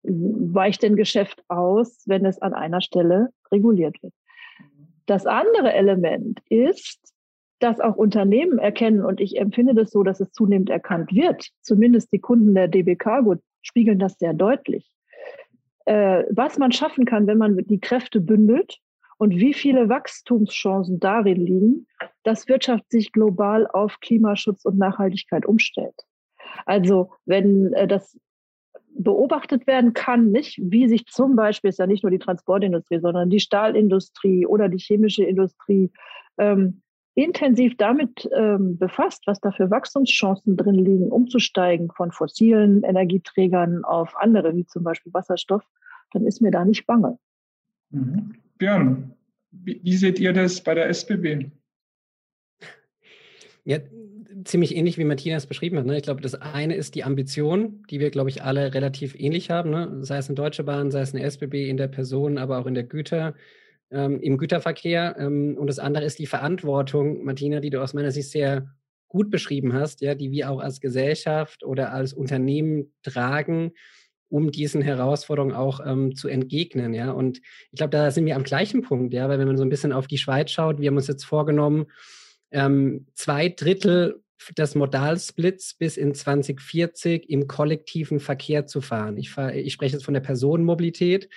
weicht 0.03 0.83
denn 0.83 0.97
Geschäft 0.97 1.43
aus, 1.49 2.03
wenn 2.07 2.25
es 2.25 2.41
an 2.41 2.55
einer 2.55 2.81
Stelle 2.81 3.31
reguliert 3.51 4.01
wird. 4.03 4.15
Das 5.07 5.27
andere 5.27 5.73
Element 5.73 6.41
ist, 6.49 7.01
dass 7.59 7.81
auch 7.81 7.97
Unternehmen 7.97 8.59
erkennen, 8.59 9.05
und 9.05 9.21
ich 9.21 9.39
empfinde 9.39 9.75
das 9.75 9.91
so, 9.91 10.03
dass 10.03 10.21
es 10.21 10.33
zunehmend 10.33 10.71
erkannt 10.71 11.13
wird, 11.13 11.49
zumindest 11.63 12.13
die 12.13 12.21
Kunden 12.21 12.55
der 12.55 12.69
DB 12.69 12.97
Cargo 12.97 13.37
spiegeln 13.63 13.99
das 13.99 14.19
sehr 14.19 14.35
deutlich, 14.35 14.91
äh, 15.87 16.25
was 16.31 16.59
man 16.59 16.73
schaffen 16.73 17.05
kann, 17.05 17.27
wenn 17.27 17.39
man 17.39 17.57
die 17.57 17.81
Kräfte 17.81 18.21
bündelt 18.21 18.79
und 19.19 19.37
wie 19.37 19.55
viele 19.55 19.89
Wachstumschancen 19.89 21.01
darin 21.01 21.41
liegen, 21.41 21.87
dass 22.23 22.49
Wirtschaft 22.49 22.85
sich 22.91 23.13
global 23.13 23.67
auf 23.67 23.99
Klimaschutz 24.01 24.65
und 24.65 24.79
Nachhaltigkeit 24.79 25.47
umstellt. 25.47 25.95
Also 26.67 27.11
wenn 27.25 27.73
äh, 27.73 27.89
das 27.89 28.19
beobachtet 28.99 29.67
werden 29.67 29.93
kann, 29.93 30.31
nicht, 30.31 30.59
wie 30.63 30.89
sich 30.89 31.07
zum 31.07 31.37
Beispiel, 31.37 31.69
ist 31.69 31.79
ja 31.79 31.87
nicht 31.87 32.03
nur 32.03 32.11
die 32.11 32.19
Transportindustrie, 32.19 32.99
sondern 32.99 33.29
die 33.29 33.41
Stahlindustrie 33.41 34.47
oder 34.47 34.69
die 34.69 34.79
chemische 34.79 35.25
Industrie 35.25 35.91
ähm, 36.39 36.83
intensiv 37.17 37.77
damit 37.79 38.29
ähm, 38.37 38.77
befasst, 38.79 39.27
was 39.27 39.41
da 39.41 39.51
für 39.51 39.71
Wachstumschancen 39.71 40.57
drin 40.57 40.75
liegen, 40.75 41.11
umzusteigen 41.11 41.91
von 41.91 42.13
fossilen 42.13 42.83
Energieträgern 42.83 43.85
auf 43.85 44.15
andere, 44.17 44.55
wie 44.55 44.67
zum 44.67 44.85
Beispiel 44.85 45.13
Wasserstoff, 45.15 45.63
dann 46.13 46.27
ist 46.27 46.43
mir 46.43 46.51
da 46.51 46.65
nicht 46.65 46.87
bange. 46.87 47.19
Mhm. 47.91 48.35
Björn, 48.59 49.15
wie, 49.51 49.81
wie 49.83 49.97
seht 49.97 50.19
ihr 50.19 50.35
das 50.35 50.61
bei 50.61 50.75
der 50.75 50.89
SBB? 50.89 51.51
Ja, 53.65 53.79
ziemlich 54.45 54.77
ähnlich, 54.77 54.99
wie 54.99 55.05
Matthias 55.05 55.47
beschrieben 55.47 55.79
hat. 55.79 55.87
Ne? 55.87 55.97
Ich 55.97 56.03
glaube, 56.03 56.21
das 56.21 56.35
eine 56.35 56.77
ist 56.77 56.95
die 56.95 57.05
Ambition, 57.05 57.83
die 57.91 57.99
wir, 57.99 58.11
glaube 58.11 58.29
ich, 58.29 58.43
alle 58.43 58.75
relativ 58.75 59.19
ähnlich 59.19 59.51
haben. 59.51 59.71
Ne? 59.71 60.05
Sei 60.05 60.19
es 60.19 60.29
eine 60.29 60.37
Deutsche 60.37 60.65
Bahn, 60.65 60.91
sei 60.91 61.01
es 61.01 61.15
eine 61.15 61.25
SBB 61.25 61.69
in 61.69 61.79
der 61.79 61.89
Person, 61.89 62.37
aber 62.37 62.59
auch 62.59 62.67
in 62.67 62.75
der 62.75 62.85
Güter, 62.85 63.35
ähm, 63.91 64.21
im 64.21 64.39
Güterverkehr. 64.39 65.17
Ähm, 65.19 65.57
und 65.59 65.69
das 65.69 65.79
andere 65.79 66.05
ist 66.05 66.19
die 66.19 66.27
Verantwortung, 66.27 67.25
Martina, 67.25 67.61
die 67.61 67.71
du 67.71 67.83
aus 67.83 67.95
meiner 67.95 68.11
Sicht 68.11 68.31
sehr 68.31 68.69
gut 69.09 69.31
beschrieben 69.31 69.73
hast, 69.73 70.01
ja, 70.01 70.15
die 70.15 70.31
wir 70.31 70.51
auch 70.51 70.61
als 70.61 70.81
Gesellschaft 70.81 71.65
oder 71.65 71.93
als 71.93 72.13
Unternehmen 72.13 72.93
tragen, 73.03 73.73
um 74.29 74.51
diesen 74.51 74.83
Herausforderungen 74.83 75.55
auch 75.55 75.81
ähm, 75.85 76.15
zu 76.17 76.29
entgegnen, 76.29 76.93
ja. 76.93 77.13
Und 77.13 77.39
ich 77.71 77.79
glaube, 77.79 77.91
da 77.91 78.11
sind 78.11 78.27
wir 78.27 78.37
am 78.37 78.43
gleichen 78.43 78.83
Punkt, 78.83 79.15
ja, 79.15 79.29
weil 79.29 79.39
wenn 79.39 79.47
man 79.47 79.57
so 79.57 79.63
ein 79.63 79.71
bisschen 79.71 79.93
auf 79.93 80.07
die 80.07 80.19
Schweiz 80.19 80.51
schaut, 80.51 80.81
wir 80.81 80.89
haben 80.89 80.97
uns 80.97 81.07
jetzt 81.07 81.25
vorgenommen, 81.25 81.87
ähm, 82.51 83.07
zwei 83.15 83.49
Drittel 83.49 84.23
des 84.57 84.75
Modalsplits 84.75 85.75
bis 85.75 85.97
in 85.97 86.15
2040 86.15 87.29
im 87.31 87.47
kollektiven 87.47 88.21
Verkehr 88.21 88.67
zu 88.67 88.81
fahren. 88.81 89.17
Ich, 89.17 89.31
fahr, 89.31 89.55
ich 89.55 89.73
spreche 89.73 89.95
jetzt 89.95 90.05
von 90.05 90.15
der 90.15 90.21
Personenmobilität. 90.21 91.29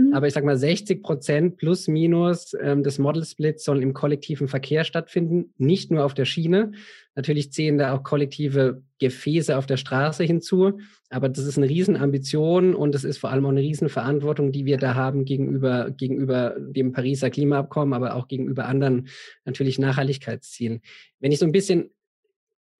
Mhm. 0.00 0.14
Aber 0.14 0.26
ich 0.26 0.34
sage 0.34 0.46
mal, 0.46 0.56
60 0.56 1.02
Prozent 1.02 1.56
plus 1.56 1.88
minus 1.88 2.54
ähm, 2.60 2.82
des 2.82 2.98
Model 2.98 3.24
Splits 3.24 3.64
sollen 3.64 3.82
im 3.82 3.94
kollektiven 3.94 4.48
Verkehr 4.48 4.84
stattfinden, 4.84 5.52
nicht 5.58 5.90
nur 5.90 6.04
auf 6.04 6.14
der 6.14 6.24
Schiene. 6.24 6.72
Natürlich 7.14 7.52
zählen 7.52 7.76
da 7.76 7.94
auch 7.94 8.02
kollektive 8.02 8.82
Gefäße 8.98 9.56
auf 9.56 9.66
der 9.66 9.76
Straße 9.76 10.24
hinzu. 10.24 10.78
Aber 11.08 11.28
das 11.28 11.44
ist 11.44 11.58
eine 11.58 11.68
Riesenambition 11.68 12.74
und 12.74 12.94
es 12.94 13.04
ist 13.04 13.18
vor 13.18 13.30
allem 13.30 13.44
auch 13.44 13.50
eine 13.50 13.60
Riesenverantwortung, 13.60 14.52
die 14.52 14.64
wir 14.64 14.76
da 14.76 14.94
haben 14.94 15.24
gegenüber, 15.24 15.90
gegenüber 15.90 16.54
dem 16.58 16.92
Pariser 16.92 17.30
Klimaabkommen, 17.30 17.94
aber 17.94 18.14
auch 18.14 18.28
gegenüber 18.28 18.66
anderen 18.66 19.08
natürlich 19.44 19.78
Nachhaltigkeitszielen. 19.78 20.80
Wenn 21.18 21.32
ich 21.32 21.38
so 21.40 21.46
ein 21.46 21.52
bisschen 21.52 21.90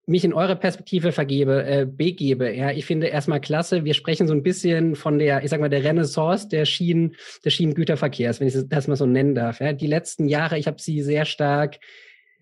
mich 0.07 0.25
in 0.25 0.33
eure 0.33 0.55
Perspektive 0.55 1.11
vergebe, 1.11 1.63
äh, 1.63 1.85
begebe, 1.85 2.53
ja, 2.53 2.71
ich 2.71 2.85
finde 2.85 3.07
erstmal 3.07 3.39
klasse, 3.39 3.85
wir 3.85 3.93
sprechen 3.93 4.27
so 4.27 4.33
ein 4.33 4.43
bisschen 4.43 4.95
von 4.95 5.19
der, 5.19 5.43
ich 5.43 5.49
sag 5.49 5.59
mal, 5.59 5.69
der 5.69 5.83
Renaissance 5.83 6.47
der 6.47 6.65
Schienen, 6.65 7.15
des 7.45 7.53
Schienengüterverkehrs, 7.53 8.39
wenn 8.39 8.47
ich 8.47 8.55
das 8.67 8.87
mal 8.87 8.95
so 8.95 9.05
nennen 9.05 9.35
darf. 9.35 9.59
Ja. 9.59 9.73
Die 9.73 9.87
letzten 9.87 10.27
Jahre, 10.27 10.57
ich 10.57 10.67
habe 10.67 10.81
sie 10.81 11.01
sehr 11.01 11.25
stark 11.25 11.79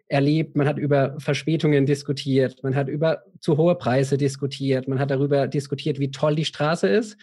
erlebt, 0.07 0.55
man 0.55 0.67
hat 0.67 0.79
über 0.79 1.15
Verspätungen 1.19 1.85
diskutiert, 1.85 2.63
man 2.63 2.75
hat 2.75 2.87
über 2.87 3.23
zu 3.39 3.57
hohe 3.57 3.75
Preise 3.75 4.17
diskutiert, 4.17 4.87
man 4.87 4.99
hat 4.99 5.11
darüber 5.11 5.47
diskutiert, 5.47 5.99
wie 5.99 6.11
toll 6.11 6.35
die 6.35 6.45
Straße 6.45 6.87
ist. 6.87 7.17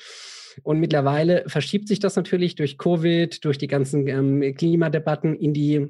Und 0.62 0.80
mittlerweile 0.80 1.44
verschiebt 1.48 1.88
sich 1.88 1.98
das 1.98 2.16
natürlich 2.16 2.54
durch 2.54 2.78
Covid, 2.78 3.44
durch 3.44 3.58
die 3.58 3.66
ganzen 3.66 4.06
ähm, 4.06 4.54
Klimadebatten 4.54 5.34
in 5.34 5.52
die 5.52 5.88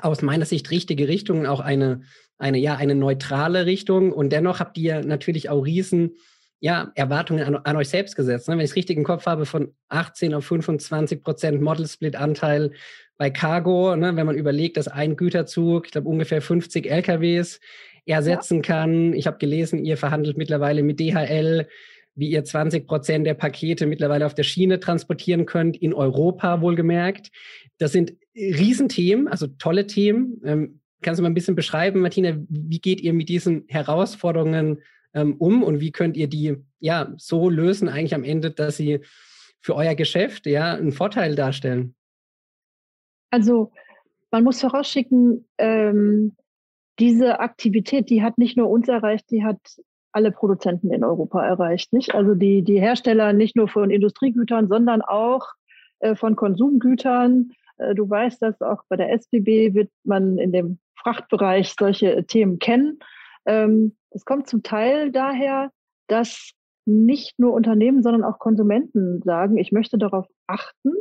aus 0.00 0.22
meiner 0.22 0.46
Sicht 0.46 0.70
richtige 0.70 1.08
Richtung, 1.08 1.46
auch 1.46 1.60
eine 1.60 2.02
eine, 2.40 2.58
ja, 2.58 2.76
eine 2.76 2.94
neutrale 2.94 3.66
Richtung. 3.66 4.12
Und 4.12 4.30
dennoch 4.32 4.60
habt 4.60 4.78
ihr 4.78 5.04
natürlich 5.04 5.48
auch 5.48 5.64
riesen 5.64 6.16
ja, 6.60 6.92
Erwartungen 6.94 7.44
an, 7.44 7.56
an 7.56 7.76
euch 7.76 7.88
selbst 7.88 8.16
gesetzt. 8.16 8.48
Ne? 8.48 8.54
Wenn 8.54 8.64
ich 8.64 8.70
es 8.70 8.76
richtig 8.76 8.96
im 8.96 9.04
Kopf 9.04 9.26
habe, 9.26 9.46
von 9.46 9.72
18 9.88 10.34
auf 10.34 10.44
25 10.46 11.22
Prozent 11.22 11.60
Model-Split-Anteil 11.60 12.72
bei 13.16 13.30
Cargo, 13.30 13.96
ne? 13.96 14.16
wenn 14.16 14.26
man 14.26 14.36
überlegt, 14.36 14.76
dass 14.76 14.88
ein 14.88 15.16
Güterzug, 15.16 15.86
ich 15.86 15.92
glaube 15.92 16.08
ungefähr 16.08 16.42
50 16.42 16.90
LKWs 16.90 17.60
ersetzen 18.06 18.56
ja. 18.56 18.62
kann. 18.62 19.12
Ich 19.12 19.26
habe 19.26 19.38
gelesen, 19.38 19.84
ihr 19.84 19.96
verhandelt 19.96 20.36
mittlerweile 20.36 20.82
mit 20.82 21.00
DHL, 21.00 21.66
wie 22.14 22.30
ihr 22.30 22.44
20 22.44 22.86
Prozent 22.86 23.26
der 23.26 23.34
Pakete 23.34 23.86
mittlerweile 23.86 24.26
auf 24.26 24.34
der 24.34 24.42
Schiene 24.42 24.80
transportieren 24.80 25.46
könnt, 25.46 25.76
in 25.76 25.94
Europa 25.94 26.60
wohlgemerkt. 26.60 27.30
Das 27.78 27.92
sind 27.92 28.14
Riesenthemen, 28.34 29.28
also 29.28 29.46
tolle 29.46 29.86
Themen. 29.86 30.40
Ähm, 30.44 30.79
Kannst 31.02 31.18
du 31.18 31.22
mal 31.22 31.30
ein 31.30 31.34
bisschen 31.34 31.56
beschreiben, 31.56 32.00
Martina, 32.00 32.36
wie 32.48 32.80
geht 32.80 33.00
ihr 33.00 33.12
mit 33.12 33.28
diesen 33.28 33.64
Herausforderungen 33.68 34.82
ähm, 35.14 35.36
um 35.38 35.62
und 35.62 35.80
wie 35.80 35.92
könnt 35.92 36.16
ihr 36.16 36.28
die 36.28 36.56
ja 36.78 37.12
so 37.16 37.48
lösen, 37.48 37.88
eigentlich 37.88 38.14
am 38.14 38.24
Ende, 38.24 38.50
dass 38.50 38.76
sie 38.76 39.00
für 39.60 39.74
euer 39.74 39.94
Geschäft 39.94 40.46
ja 40.46 40.74
einen 40.74 40.92
Vorteil 40.92 41.34
darstellen? 41.34 41.94
Also 43.30 43.72
man 44.30 44.44
muss 44.44 44.60
vorausschicken, 44.60 45.46
ähm, 45.58 46.36
diese 46.98 47.40
Aktivität, 47.40 48.10
die 48.10 48.22
hat 48.22 48.38
nicht 48.38 48.56
nur 48.56 48.68
uns 48.68 48.88
erreicht, 48.88 49.30
die 49.30 49.44
hat 49.44 49.58
alle 50.12 50.32
Produzenten 50.32 50.92
in 50.92 51.04
Europa 51.04 51.44
erreicht, 51.44 51.92
nicht? 51.92 52.14
Also 52.14 52.34
die, 52.34 52.62
die 52.62 52.80
Hersteller 52.80 53.32
nicht 53.32 53.56
nur 53.56 53.68
von 53.68 53.90
Industriegütern, 53.90 54.68
sondern 54.68 55.02
auch 55.02 55.46
äh, 56.00 56.14
von 56.14 56.36
Konsumgütern. 56.36 57.52
Äh, 57.78 57.94
du 57.94 58.08
weißt, 58.08 58.42
dass 58.42 58.60
auch 58.60 58.82
bei 58.88 58.96
der 58.96 59.12
SBB 59.12 59.74
wird 59.74 59.90
man 60.04 60.38
in 60.38 60.52
dem 60.52 60.78
Frachtbereich 61.02 61.74
solche 61.78 62.24
Themen 62.26 62.58
kennen. 62.58 62.98
Ähm, 63.46 63.96
es 64.10 64.24
kommt 64.24 64.48
zum 64.48 64.62
Teil 64.62 65.12
daher, 65.12 65.70
dass 66.06 66.52
nicht 66.86 67.38
nur 67.38 67.52
Unternehmen, 67.52 68.02
sondern 68.02 68.24
auch 68.24 68.38
Konsumenten 68.38 69.22
sagen, 69.22 69.56
ich 69.56 69.72
möchte 69.72 69.98
darauf 69.98 70.26
achten, 70.46 70.92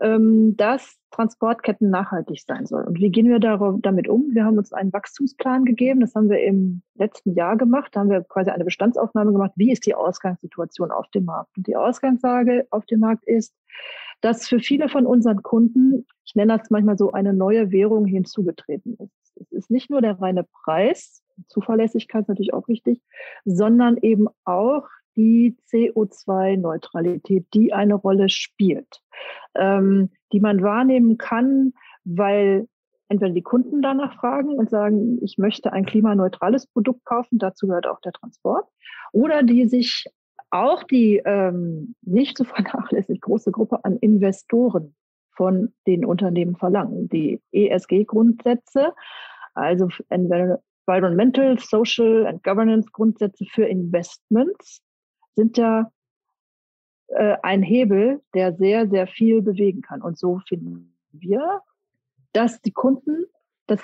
ähm, 0.00 0.56
dass 0.56 0.96
Transportketten 1.10 1.90
nachhaltig 1.90 2.40
sein 2.46 2.66
sollen. 2.66 2.86
Und 2.86 3.00
wie 3.00 3.10
gehen 3.10 3.28
wir 3.28 3.40
damit 3.40 4.08
um? 4.08 4.30
Wir 4.32 4.44
haben 4.44 4.58
uns 4.58 4.72
einen 4.72 4.92
Wachstumsplan 4.92 5.64
gegeben. 5.64 6.00
Das 6.00 6.14
haben 6.14 6.30
wir 6.30 6.40
im 6.42 6.82
letzten 6.94 7.34
Jahr 7.34 7.56
gemacht. 7.56 7.90
Da 7.92 8.00
haben 8.00 8.10
wir 8.10 8.22
quasi 8.22 8.50
eine 8.50 8.64
Bestandsaufnahme 8.64 9.32
gemacht. 9.32 9.52
Wie 9.56 9.72
ist 9.72 9.86
die 9.86 9.94
Ausgangssituation 9.94 10.90
auf 10.90 11.08
dem 11.10 11.24
Markt? 11.24 11.56
Und 11.56 11.66
die 11.66 11.76
Ausgangslage 11.76 12.66
auf 12.70 12.86
dem 12.86 13.00
Markt 13.00 13.24
ist, 13.26 13.54
dass 14.20 14.46
für 14.46 14.60
viele 14.60 14.88
von 14.88 15.06
unseren 15.06 15.42
Kunden, 15.42 16.06
ich 16.24 16.34
nenne 16.34 16.56
das 16.56 16.70
manchmal 16.70 16.98
so, 16.98 17.12
eine 17.12 17.32
neue 17.32 17.70
Währung 17.70 18.04
hinzugetreten 18.04 18.96
ist. 18.98 19.17
Es 19.40 19.52
ist 19.52 19.70
nicht 19.70 19.90
nur 19.90 20.00
der 20.00 20.20
reine 20.20 20.44
Preis, 20.44 21.22
Zuverlässigkeit 21.48 22.22
ist 22.22 22.28
natürlich 22.28 22.54
auch 22.54 22.68
wichtig, 22.68 23.00
sondern 23.44 23.96
eben 23.98 24.28
auch 24.44 24.86
die 25.16 25.56
CO2-Neutralität, 25.70 27.46
die 27.54 27.72
eine 27.72 27.94
Rolle 27.94 28.28
spielt, 28.28 29.02
ähm, 29.54 30.10
die 30.32 30.40
man 30.40 30.62
wahrnehmen 30.62 31.18
kann, 31.18 31.72
weil 32.04 32.68
entweder 33.08 33.32
die 33.32 33.42
Kunden 33.42 33.82
danach 33.82 34.14
fragen 34.14 34.50
und 34.50 34.70
sagen, 34.70 35.18
ich 35.22 35.38
möchte 35.38 35.72
ein 35.72 35.86
klimaneutrales 35.86 36.66
Produkt 36.66 37.04
kaufen, 37.04 37.38
dazu 37.38 37.66
gehört 37.66 37.86
auch 37.86 38.00
der 38.00 38.12
Transport, 38.12 38.68
oder 39.12 39.42
die 39.42 39.66
sich 39.66 40.04
auch 40.50 40.82
die 40.84 41.20
ähm, 41.24 41.94
nicht 42.02 42.36
zu 42.36 42.44
vernachlässig 42.44 43.20
große 43.20 43.50
Gruppe 43.50 43.84
an 43.84 43.96
Investoren 43.96 44.94
von 45.38 45.72
den 45.86 46.04
Unternehmen 46.04 46.56
verlangen. 46.56 47.08
Die 47.08 47.40
ESG-Grundsätze, 47.52 48.92
also 49.54 49.88
Environmental, 50.08 51.58
Social 51.60 52.26
and 52.26 52.42
Governance 52.42 52.90
Grundsätze 52.92 53.44
für 53.44 53.64
Investments, 53.64 54.82
sind 55.36 55.56
ja 55.56 55.92
äh, 57.06 57.36
ein 57.44 57.62
Hebel, 57.62 58.20
der 58.34 58.52
sehr, 58.54 58.88
sehr 58.88 59.06
viel 59.06 59.40
bewegen 59.40 59.80
kann. 59.80 60.02
Und 60.02 60.18
so 60.18 60.40
finden 60.48 60.98
wir, 61.12 61.60
dass 62.32 62.60
die 62.60 62.72
Kunden 62.72 63.24
das 63.68 63.80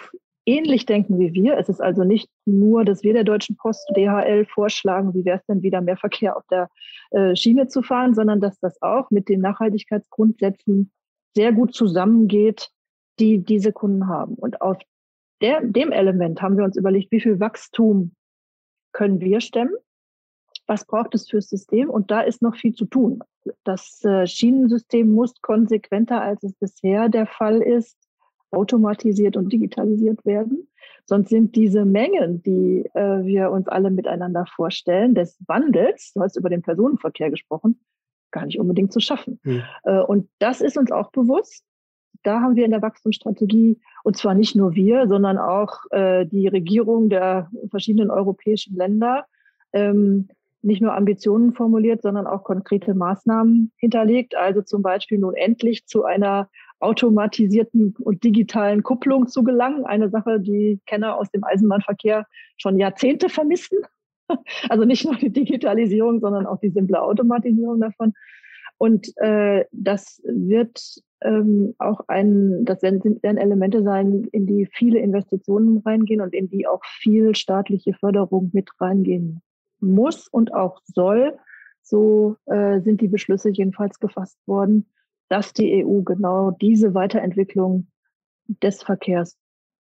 ähnlich 0.46 0.87
denken 0.87 1.20
wie 1.20 1.34
wir. 1.34 1.56
Es 1.56 1.68
ist 1.68 1.80
also 1.80 2.02
nicht 2.02 2.28
nur, 2.46 2.84
dass 2.84 3.04
wir 3.04 3.12
der 3.12 3.23
Deutschen 3.23 3.56
Post 3.56 3.88
DHL 3.96 4.44
vorschlagen, 4.46 5.14
wie 5.14 5.25
wäre 5.25 5.38
es 5.38 5.46
denn 5.46 5.62
wieder 5.62 5.80
mehr 5.80 5.96
Verkehr 5.96 6.37
auf 6.37 6.44
der 6.50 6.68
äh, 7.12 7.37
Schiene 7.37 7.68
zu 7.68 7.80
fahren, 7.80 8.12
sondern 8.12 8.40
dass 8.40 8.58
das 8.58 8.82
auch 8.82 9.12
mit 9.12 9.28
den 9.28 9.40
Nachhaltigkeitsgrundsätzen 9.40 10.90
sehr 11.35 11.53
gut 11.53 11.75
zusammengeht, 11.75 12.71
die 13.19 13.45
diese 13.45 13.73
Kunden 13.73 14.09
haben. 14.09 14.35
Und 14.35 14.61
auf 14.61 14.79
der, 15.41 15.61
dem 15.62 15.93
Element 15.93 16.41
haben 16.41 16.57
wir 16.57 16.64
uns 16.64 16.76
überlegt, 16.76 17.11
wie 17.12 17.21
viel 17.21 17.41
Wachstum 17.41 18.14
können 18.93 19.21
wir 19.21 19.41
stemmen? 19.41 19.75
Was 20.67 20.87
braucht 20.87 21.14
es 21.14 21.29
fürs 21.29 21.49
System? 21.49 21.91
Und 21.91 22.11
da 22.11 22.21
ist 22.21 22.41
noch 22.41 22.57
viel 22.57 22.73
zu 22.73 22.87
tun. 22.87 23.23
Das 23.64 24.03
äh, 24.05 24.26
Schienensystem 24.26 25.11
muss 25.11 25.35
konsequenter, 25.43 26.23
als 26.23 26.43
es 26.43 26.55
bisher 26.55 27.09
der 27.09 27.26
Fall 27.26 27.61
ist, 27.61 27.99
automatisiert 28.50 29.37
und 29.37 29.53
digitalisiert 29.53 30.25
werden. 30.25 30.69
Sonst 31.05 31.29
sind 31.29 31.55
diese 31.55 31.85
Mengen, 31.85 32.43
die 32.43 32.88
äh, 32.95 33.25
wir 33.25 33.50
uns 33.50 33.69
alle 33.69 33.91
miteinander 33.91 34.47
vorstellen, 34.47 35.14
des 35.14 35.37
Wandels, 35.47 36.12
du 36.14 36.23
hast 36.23 36.37
über 36.37 36.49
den 36.49 36.62
Personenverkehr 36.62 37.31
gesprochen, 37.31 37.79
gar 38.35 38.45
nicht 38.45 38.61
unbedingt 38.61 38.93
zu 38.93 39.00
schaffen. 39.00 39.41
Hm. 39.45 39.62
Äh, 39.85 40.00
und 40.00 40.29
das 40.38 40.61
ist 40.61 40.76
uns 40.76 40.93
auch 40.93 41.11
bewusst. 41.11 41.64
Da 42.23 42.41
haben 42.41 42.57
wir 42.57 42.64
in 42.64 42.71
der 42.71 42.83
Wachstumsstrategie, 42.83 43.81
und 44.03 44.17
zwar 44.17 44.35
nicht 44.35 44.57
nur 44.57 44.75
wir, 44.75 45.09
sondern 45.09 45.38
auch 45.38 45.81
äh, 45.91 46.26
die 46.26 46.49
Regierung 46.49 47.09
der 47.09 47.50
verschiedenen 47.71 48.11
europäischen 48.11 48.76
Länder, 48.76 49.26
ähm, 49.73 50.29
nicht 50.62 50.81
nur 50.81 50.95
Ambitionen 50.95 51.53
formuliert, 51.53 52.03
sondern 52.03 52.26
auch 52.26 52.43
konkrete 52.43 52.95
Maßnahmen 52.95 53.73
hinterlegt. 53.76 54.35
Also 54.35 54.62
zum 54.62 54.83
Beispiel 54.83 55.19
nun 55.19 55.35
endlich 55.35 55.87
zu 55.87 56.05
einer 56.05 56.49
automatisierten 56.81 57.95
und 57.99 58.25
digitalen 58.25 58.83
Kupplung 58.83 59.29
zu 59.29 59.45
gelangen. 59.45 59.85
Eine 59.85 60.09
Sache, 60.09 60.41
die 60.41 60.81
Kenner 60.87 61.17
aus 61.17 61.31
dem 61.31 61.45
Eisenbahnverkehr 61.45 62.26
schon 62.57 62.79
Jahrzehnte 62.79 63.29
vermissen. 63.29 63.79
Also 64.69 64.85
nicht 64.85 65.04
nur 65.04 65.16
die 65.16 65.31
Digitalisierung, 65.31 66.21
sondern 66.21 66.47
auch 66.47 66.59
die 66.61 66.71
simple 66.71 67.00
Automatisierung 67.00 67.81
davon. 67.81 68.14
Und 68.78 69.16
äh, 69.19 69.64
das 69.73 70.21
wird 70.25 70.81
ähm, 71.23 71.75
auch 71.78 72.00
ein, 72.09 72.64
das 72.64 72.83
werden, 72.83 73.02
werden 73.23 73.38
Elemente 73.38 73.83
sein, 73.83 74.25
in 74.33 74.47
die 74.47 74.66
viele 74.73 74.99
Investitionen 74.99 75.78
reingehen 75.78 76.21
und 76.21 76.35
in 76.35 76.49
die 76.49 76.66
auch 76.66 76.85
viel 76.85 77.35
staatliche 77.35 77.95
Förderung 77.95 78.50
mit 78.52 78.71
reingehen 78.81 79.43
muss 79.81 80.28
und 80.28 80.52
auch 80.54 80.81
soll. 80.85 81.38
So 81.83 82.37
äh, 82.47 82.81
sind 82.81 83.00
die 83.00 83.09
Beschlüsse 83.09 83.50
jedenfalls 83.50 84.00
gefasst 84.00 84.38
worden, 84.47 84.87
dass 85.28 85.52
die 85.52 85.85
EU 85.85 86.02
genau 86.02 86.50
diese 86.50 86.95
Weiterentwicklung 86.95 87.88
des 88.62 88.83
Verkehrs 88.83 89.38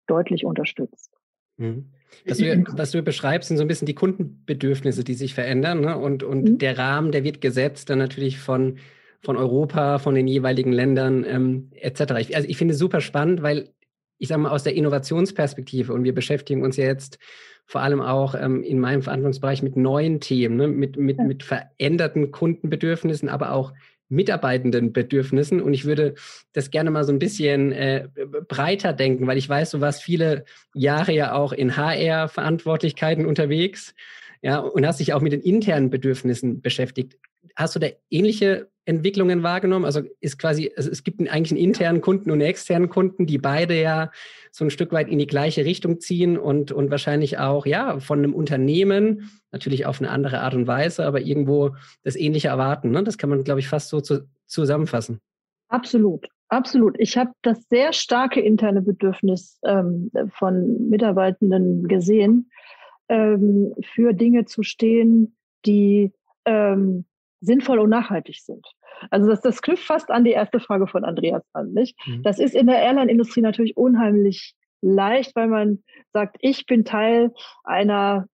deutlich 0.07 0.45
unterstützt. 0.45 1.11
Mhm. 1.57 1.91
Was 2.27 2.37
du, 2.37 2.63
was 2.71 2.91
du 2.91 3.03
beschreibst, 3.03 3.49
sind 3.49 3.57
so 3.57 3.63
ein 3.63 3.67
bisschen 3.67 3.85
die 3.85 3.95
Kundenbedürfnisse, 3.95 5.03
die 5.03 5.13
sich 5.13 5.33
verändern. 5.33 5.81
Ne? 5.81 5.97
Und, 5.97 6.23
und 6.23 6.43
mhm. 6.43 6.57
der 6.57 6.77
Rahmen, 6.77 7.11
der 7.11 7.23
wird 7.23 7.41
gesetzt 7.41 7.89
dann 7.89 7.99
natürlich 7.99 8.39
von, 8.39 8.77
von 9.21 9.37
Europa, 9.37 9.99
von 9.99 10.15
den 10.15 10.27
jeweiligen 10.27 10.71
Ländern 10.71 11.23
ähm, 11.27 11.71
etc. 11.75 12.13
Ich, 12.19 12.35
also 12.35 12.47
ich 12.47 12.57
finde 12.57 12.73
es 12.73 12.79
super 12.79 13.01
spannend, 13.01 13.41
weil 13.41 13.69
ich 14.17 14.29
sage 14.29 14.41
mal 14.41 14.51
aus 14.51 14.63
der 14.63 14.75
Innovationsperspektive 14.75 15.93
und 15.93 16.03
wir 16.03 16.15
beschäftigen 16.15 16.63
uns 16.63 16.77
ja 16.77 16.85
jetzt 16.85 17.19
vor 17.65 17.81
allem 17.81 18.01
auch 18.01 18.35
ähm, 18.35 18.63
in 18.63 18.79
meinem 18.79 19.01
Verantwortungsbereich 19.01 19.63
mit 19.63 19.75
neuen 19.75 20.19
Themen, 20.19 20.55
ne? 20.55 20.67
mit, 20.67 20.97
mit, 20.97 21.19
mit 21.19 21.43
veränderten 21.43 22.31
Kundenbedürfnissen, 22.31 23.27
aber 23.27 23.51
auch 23.51 23.73
mitarbeitenden 24.09 24.93
Bedürfnissen. 24.93 25.61
Und 25.61 25.73
ich 25.73 25.85
würde 25.85 26.15
das 26.53 26.71
gerne 26.71 26.91
mal 26.91 27.03
so 27.03 27.11
ein 27.11 27.19
bisschen 27.19 27.71
äh, 27.71 28.07
breiter 28.47 28.93
denken, 28.93 29.27
weil 29.27 29.37
ich 29.37 29.49
weiß, 29.49 29.71
du 29.71 29.81
warst 29.81 30.03
viele 30.03 30.45
Jahre 30.73 31.11
ja 31.11 31.33
auch 31.33 31.53
in 31.53 31.75
HR-Verantwortlichkeiten 31.77 33.25
unterwegs. 33.25 33.95
Ja, 34.41 34.59
und 34.59 34.85
hast 34.85 34.99
dich 34.99 35.13
auch 35.13 35.21
mit 35.21 35.33
den 35.33 35.41
internen 35.41 35.89
Bedürfnissen 35.89 36.61
beschäftigt. 36.61 37.17
Hast 37.55 37.75
du 37.75 37.79
da 37.79 37.87
ähnliche 38.09 38.69
Entwicklungen 38.85 39.43
wahrgenommen? 39.43 39.85
Also 39.85 40.01
ist 40.19 40.37
quasi, 40.37 40.71
also 40.75 40.89
es 40.89 41.03
gibt 41.03 41.19
eigentlich 41.19 41.51
einen 41.51 41.59
internen 41.59 42.01
Kunden 42.01 42.31
und 42.31 42.41
einen 42.41 42.49
externen 42.49 42.89
Kunden, 42.89 43.25
die 43.25 43.37
beide 43.37 43.79
ja 43.79 44.11
so 44.51 44.63
ein 44.63 44.69
Stück 44.69 44.91
weit 44.91 45.09
in 45.09 45.19
die 45.19 45.27
gleiche 45.27 45.65
Richtung 45.65 45.99
ziehen 45.99 46.37
und, 46.37 46.71
und 46.71 46.91
wahrscheinlich 46.91 47.39
auch, 47.39 47.65
ja, 47.65 47.99
von 47.99 48.19
einem 48.19 48.33
Unternehmen, 48.33 49.31
natürlich 49.51 49.85
auf 49.85 49.99
eine 49.99 50.09
andere 50.09 50.41
Art 50.41 50.53
und 50.53 50.67
Weise, 50.67 51.05
aber 51.05 51.21
irgendwo 51.21 51.75
das 52.03 52.15
Ähnliche 52.15 52.49
erwarten. 52.49 52.91
Ne? 52.91 53.03
Das 53.03 53.17
kann 53.17 53.29
man, 53.29 53.43
glaube 53.43 53.59
ich, 53.59 53.67
fast 53.67 53.89
so 53.89 54.01
zu, 54.01 54.27
zusammenfassen. 54.45 55.19
Absolut. 55.69 56.27
Absolut. 56.49 56.95
Ich 56.99 57.17
habe 57.17 57.31
das 57.41 57.67
sehr 57.69 57.91
starke 57.91 58.39
interne 58.39 58.81
Bedürfnis 58.81 59.59
ähm, 59.65 60.11
von 60.37 60.89
Mitarbeitenden 60.89 61.87
gesehen, 61.87 62.51
ähm, 63.09 63.73
für 63.93 64.13
Dinge 64.13 64.45
zu 64.45 64.61
stehen, 64.61 65.35
die 65.65 66.11
ähm, 66.45 67.05
sinnvoll 67.45 67.79
und 67.79 67.89
nachhaltig 67.89 68.37
sind. 68.41 68.65
Also 69.11 69.27
das, 69.27 69.41
das 69.41 69.61
knüpft 69.61 69.85
fast 69.85 70.09
an 70.09 70.23
die 70.23 70.31
erste 70.31 70.59
Frage 70.59 70.87
von 70.87 71.03
Andreas 71.03 71.43
an. 71.53 71.71
Nicht? 71.73 71.97
Mhm. 72.07 72.23
Das 72.23 72.39
ist 72.39 72.55
in 72.55 72.67
der 72.67 72.79
Airline-Industrie 72.81 73.41
natürlich 73.41 73.77
unheimlich 73.77 74.55
leicht, 74.81 75.35
weil 75.35 75.47
man 75.47 75.83
sagt, 76.13 76.37
ich 76.41 76.65
bin 76.65 76.85
Teil 76.85 77.33
einer, 77.63 78.27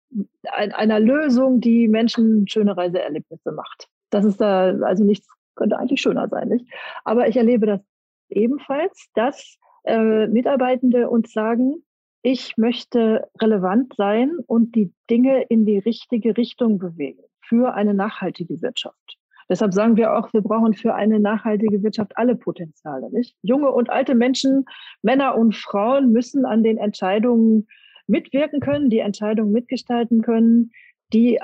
einer 0.51 0.99
Lösung, 0.99 1.61
die 1.61 1.87
Menschen 1.87 2.47
schöne 2.47 2.75
Reiseerlebnisse 2.75 3.51
macht. 3.51 3.87
Das 4.09 4.25
ist 4.25 4.41
da, 4.41 4.75
also 4.81 5.03
nichts 5.03 5.27
könnte 5.55 5.77
eigentlich 5.77 6.01
schöner 6.01 6.27
sein, 6.29 6.49
nicht? 6.49 6.65
Aber 7.03 7.27
ich 7.27 7.37
erlebe 7.37 7.65
das 7.65 7.81
ebenfalls, 8.29 9.09
dass 9.13 9.57
äh, 9.83 10.27
Mitarbeitende 10.27 11.09
uns 11.09 11.31
sagen, 11.33 11.83
ich 12.23 12.55
möchte 12.57 13.27
relevant 13.41 13.93
sein 13.97 14.37
und 14.45 14.75
die 14.75 14.93
Dinge 15.09 15.43
in 15.43 15.65
die 15.65 15.79
richtige 15.79 16.37
Richtung 16.37 16.77
bewegen 16.77 17.23
für 17.51 17.73
eine 17.73 17.93
nachhaltige 17.93 18.61
Wirtschaft. 18.61 19.17
Deshalb 19.49 19.73
sagen 19.73 19.97
wir 19.97 20.15
auch, 20.15 20.31
wir 20.31 20.39
brauchen 20.39 20.73
für 20.73 20.95
eine 20.95 21.19
nachhaltige 21.19 21.83
Wirtschaft 21.83 22.13
alle 22.15 22.37
Potenziale. 22.37 23.11
Nicht? 23.11 23.35
Junge 23.41 23.71
und 23.71 23.89
alte 23.89 24.15
Menschen, 24.15 24.63
Männer 25.01 25.37
und 25.37 25.53
Frauen 25.53 26.13
müssen 26.13 26.45
an 26.45 26.63
den 26.63 26.77
Entscheidungen 26.77 27.67
mitwirken 28.07 28.61
können, 28.61 28.89
die 28.89 28.99
Entscheidungen 28.99 29.51
mitgestalten 29.51 30.21
können, 30.21 30.71
die 31.11 31.39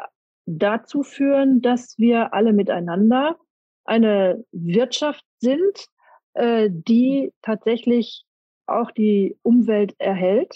dazu 0.46 1.04
führen, 1.04 1.62
dass 1.62 1.98
wir 1.98 2.34
alle 2.34 2.54
miteinander 2.54 3.36
eine 3.84 4.46
Wirtschaft 4.54 5.26
sind, 5.40 5.88
äh, 6.36 6.70
die 6.72 7.34
tatsächlich 7.42 8.24
auch 8.66 8.92
die 8.92 9.36
Umwelt 9.42 9.94
erhält 9.98 10.56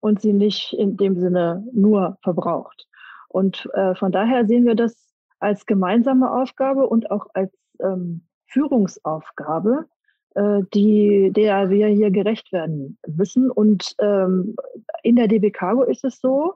und 0.00 0.20
sie 0.20 0.34
nicht 0.34 0.74
in 0.74 0.98
dem 0.98 1.18
Sinne 1.18 1.64
nur 1.72 2.18
verbraucht. 2.22 2.86
Und 3.32 3.68
äh, 3.74 3.94
von 3.94 4.12
daher 4.12 4.46
sehen 4.46 4.66
wir 4.66 4.74
das 4.74 4.94
als 5.40 5.66
gemeinsame 5.66 6.30
Aufgabe 6.30 6.86
und 6.86 7.10
auch 7.10 7.26
als 7.34 7.52
ähm, 7.80 8.26
Führungsaufgabe, 8.46 9.86
äh, 10.34 10.60
die, 10.74 11.32
der 11.34 11.70
wir 11.70 11.88
hier 11.88 12.10
gerecht 12.10 12.52
werden 12.52 12.98
müssen. 13.06 13.50
Und 13.50 13.94
ähm, 13.98 14.54
in 15.02 15.16
der 15.16 15.28
DB 15.28 15.50
Cargo 15.50 15.82
ist 15.82 16.04
es 16.04 16.20
so, 16.20 16.54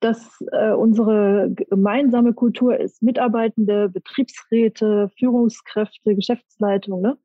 dass 0.00 0.42
äh, 0.52 0.72
unsere 0.72 1.50
gemeinsame 1.54 2.32
Kultur 2.32 2.78
ist, 2.78 3.02
Mitarbeitende, 3.02 3.88
Betriebsräte, 3.88 5.10
Führungskräfte, 5.18 6.14
Geschäftsleitung, 6.14 7.02
ne, 7.02 7.18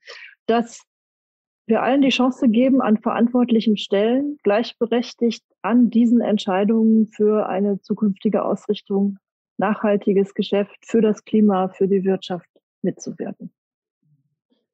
dass 0.45 0.81
wir 1.67 1.81
allen 1.81 2.01
die 2.01 2.09
Chance 2.09 2.47
geben, 2.49 2.81
an 2.81 2.97
verantwortlichen 2.97 3.77
Stellen 3.77 4.37
gleichberechtigt 4.43 5.43
an 5.63 5.89
diesen 5.89 6.21
Entscheidungen 6.21 7.07
für 7.07 7.47
eine 7.47 7.81
zukünftige 7.81 8.43
Ausrichtung, 8.43 9.17
nachhaltiges 9.57 10.35
Geschäft 10.35 10.77
für 10.85 11.01
das 11.01 11.23
Klima, 11.23 11.69
für 11.69 11.87
die 11.87 12.03
Wirtschaft 12.03 12.49
mitzuwirken. 12.83 13.54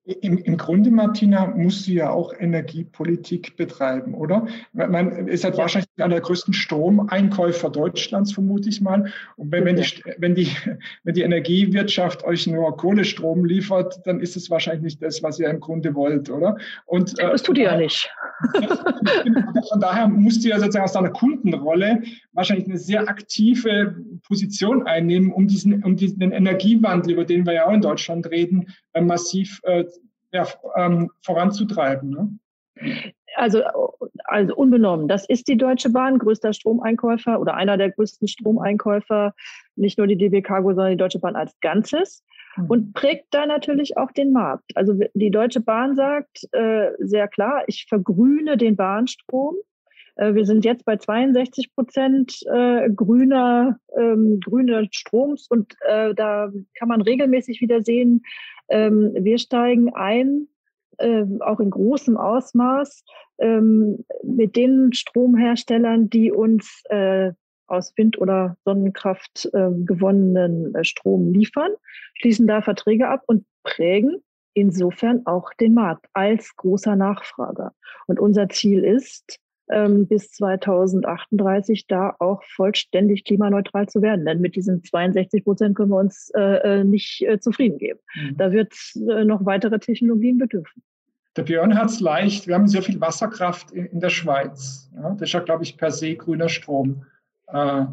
Im, 0.04 0.40
Im 0.40 0.58
Grunde, 0.58 0.90
Martina, 0.90 1.46
musst 1.46 1.88
du 1.88 1.92
ja 1.92 2.10
auch 2.10 2.34
Energiepolitik 2.40 3.56
betreiben, 3.56 4.16
oder? 4.16 4.48
Man 4.74 5.28
ist 5.28 5.44
halt 5.44 5.56
ja. 5.56 5.62
wahrscheinlich 5.62 5.88
einer 5.98 6.16
der 6.16 6.22
größten 6.22 6.56
Stromeinkäufer 6.56 7.70
Deutschlands, 7.70 8.34
vermute 8.34 8.68
ich 8.68 8.82
mal. 8.82 9.14
Und 9.36 9.52
wenn, 9.52 9.64
wenn, 9.64 9.76
die, 9.76 10.04
wenn, 10.18 10.34
die, 10.34 10.48
wenn 11.04 11.14
die 11.14 11.22
Energiewirtschaft 11.22 12.24
euch 12.24 12.48
nur 12.48 12.76
Kohlestrom 12.78 13.46
liefert, 13.46 14.00
dann 14.06 14.22
ist 14.22 14.36
es 14.36 14.50
wahrscheinlich 14.50 14.82
nicht 14.82 15.04
das, 15.04 15.22
was 15.22 15.38
ihr 15.40 15.50
im 15.50 15.60
Grunde 15.60 15.94
wollt, 15.94 16.32
oder? 16.32 16.58
Und, 16.88 17.20
äh, 17.20 17.30
das 17.30 17.44
tut 17.44 17.60
ihr 17.60 17.66
ja 17.66 17.78
nicht. 17.78 18.10
Von 19.70 19.80
daher 19.80 20.08
musst 20.08 20.44
du 20.44 20.50
ja 20.50 20.58
sozusagen 20.58 20.86
aus 20.86 20.94
deiner 20.94 21.12
Kundenrolle 21.12 22.02
wahrscheinlich 22.34 22.66
eine 22.68 22.80
sehr 22.80 23.08
aktive 23.08 23.96
Position 24.28 24.88
einnehmen, 24.88 25.32
um 25.32 25.48
diesen, 25.48 25.84
um 25.84 25.96
diesen 25.96 26.32
Energiewandel, 26.32 27.14
über 27.14 27.26
den 27.26 27.46
wir 27.46 27.54
ja 27.54 27.68
auch 27.68 27.74
in 27.74 27.82
Deutschland 27.82 28.32
reden, 28.32 28.68
massiv 29.00 29.60
äh, 29.64 29.86
ja, 30.32 30.48
ähm, 30.76 31.10
voranzutreiben. 31.24 32.10
Ne? 32.10 32.40
Also, 33.36 33.64
also 34.26 34.56
unbenommen, 34.56 35.08
das 35.08 35.28
ist 35.28 35.48
die 35.48 35.58
Deutsche 35.58 35.90
Bahn, 35.90 36.18
größter 36.18 36.54
Stromeinkäufer 36.54 37.40
oder 37.40 37.54
einer 37.54 37.78
der 37.78 37.92
größten 37.92 38.28
Stromeinkäufer, 38.28 39.34
nicht 39.76 39.98
nur 39.98 40.08
die 40.08 40.18
DB 40.18 40.42
Cargo, 40.42 40.70
sondern 40.70 40.92
die 40.92 40.98
Deutsche 40.98 41.20
Bahn 41.20 41.36
als 41.36 41.58
Ganzes 41.62 42.24
mhm. 42.58 42.66
und 42.66 42.94
prägt 42.94 43.28
da 43.32 43.46
natürlich 43.46 43.98
auch 43.98 44.12
den 44.12 44.32
Markt. 44.32 44.72
Also 44.76 44.96
die 45.14 45.32
Deutsche 45.32 45.62
Bahn 45.62 45.96
sagt 45.96 46.48
äh, 46.52 46.92
sehr 47.00 47.28
klar, 47.28 47.64
ich 47.68 47.86
vergrüne 47.88 48.58
den 48.58 48.76
Bahnstrom 48.76 49.56
Äh, 50.18 50.34
wir 50.34 50.46
sind 50.46 50.66
jetzt 50.66 50.84
bei 50.84 50.98
62 50.98 51.74
Prozent 51.74 52.42
äh, 52.52 52.90
grüner, 52.90 53.80
ähm, 53.98 54.40
grüner 54.44 54.86
Stroms 54.92 55.48
und 55.50 55.74
äh, 55.88 56.14
da 56.14 56.52
kann 56.78 56.90
man 56.90 57.02
regelmäßig 57.02 57.62
wieder 57.62 57.82
sehen, 57.82 58.24
ähm, 58.72 59.12
wir 59.14 59.38
steigen 59.38 59.94
ein, 59.94 60.48
äh, 60.98 61.26
auch 61.42 61.60
in 61.60 61.70
großem 61.70 62.18
Ausmaß, 62.18 63.04
ähm, 63.40 64.04
mit 64.24 64.56
den 64.56 64.94
Stromherstellern, 64.94 66.10
die 66.10 66.32
uns 66.32 66.84
äh, 66.90 67.32
aus 67.68 67.94
Wind- 67.96 68.20
oder 68.20 68.58
Sonnenkraft 68.66 69.50
äh, 69.54 69.70
gewonnenen 69.86 70.76
äh, 70.76 70.84
Strom 70.84 71.32
liefern, 71.32 71.72
schließen 72.16 72.48
da 72.48 72.62
Verträge 72.62 73.08
ab 73.08 73.24
und 73.28 73.46
prägen 73.64 74.22
insofern 74.54 75.26
auch 75.26 75.54
den 75.54 75.74
Markt 75.74 76.08
als 76.14 76.56
großer 76.58 76.96
Nachfrager. 76.96 77.74
Und 78.08 78.20
unser 78.20 78.50
Ziel 78.50 78.84
ist, 78.84 79.40
ähm, 79.72 80.08
bis 80.08 80.32
2038 80.32 81.88
da 81.88 82.16
auch 82.20 82.44
vollständig 82.44 83.24
klimaneutral 83.24 83.88
zu 83.88 84.02
werden. 84.02 84.26
Denn 84.26 84.42
mit 84.42 84.56
diesen 84.56 84.84
62 84.84 85.44
Prozent 85.44 85.76
können 85.76 85.90
wir 85.90 86.00
uns 86.00 86.32
äh, 86.36 86.80
äh, 86.80 86.84
nicht 86.84 87.26
äh, 87.28 87.40
zufrieden 87.40 87.78
geben. 87.78 88.00
Mhm. 88.16 88.38
Da 88.38 88.52
wird 88.52 88.74
äh, 88.96 89.26
noch 89.26 89.46
weitere 89.46 89.80
Technologien 89.80 90.38
bedürfen. 90.38 90.84
Der 91.38 91.44
Björn 91.44 91.78
hat 91.78 91.90
es 91.90 92.00
leicht. 92.02 92.48
Wir 92.48 92.56
haben 92.56 92.68
sehr 92.68 92.82
viel 92.82 93.00
Wasserkraft 93.00 93.72
in, 93.72 93.86
in 93.86 94.00
der 94.00 94.10
Schweiz. 94.10 94.90
Ja, 94.96 95.12
das 95.12 95.22
ist 95.22 95.34
ja, 95.34 95.40
glaube 95.40 95.64
ich, 95.64 95.78
per 95.78 95.92
se 95.92 96.16
grüner 96.16 96.50
Strom. 96.50 97.06
Äh, 97.48 97.86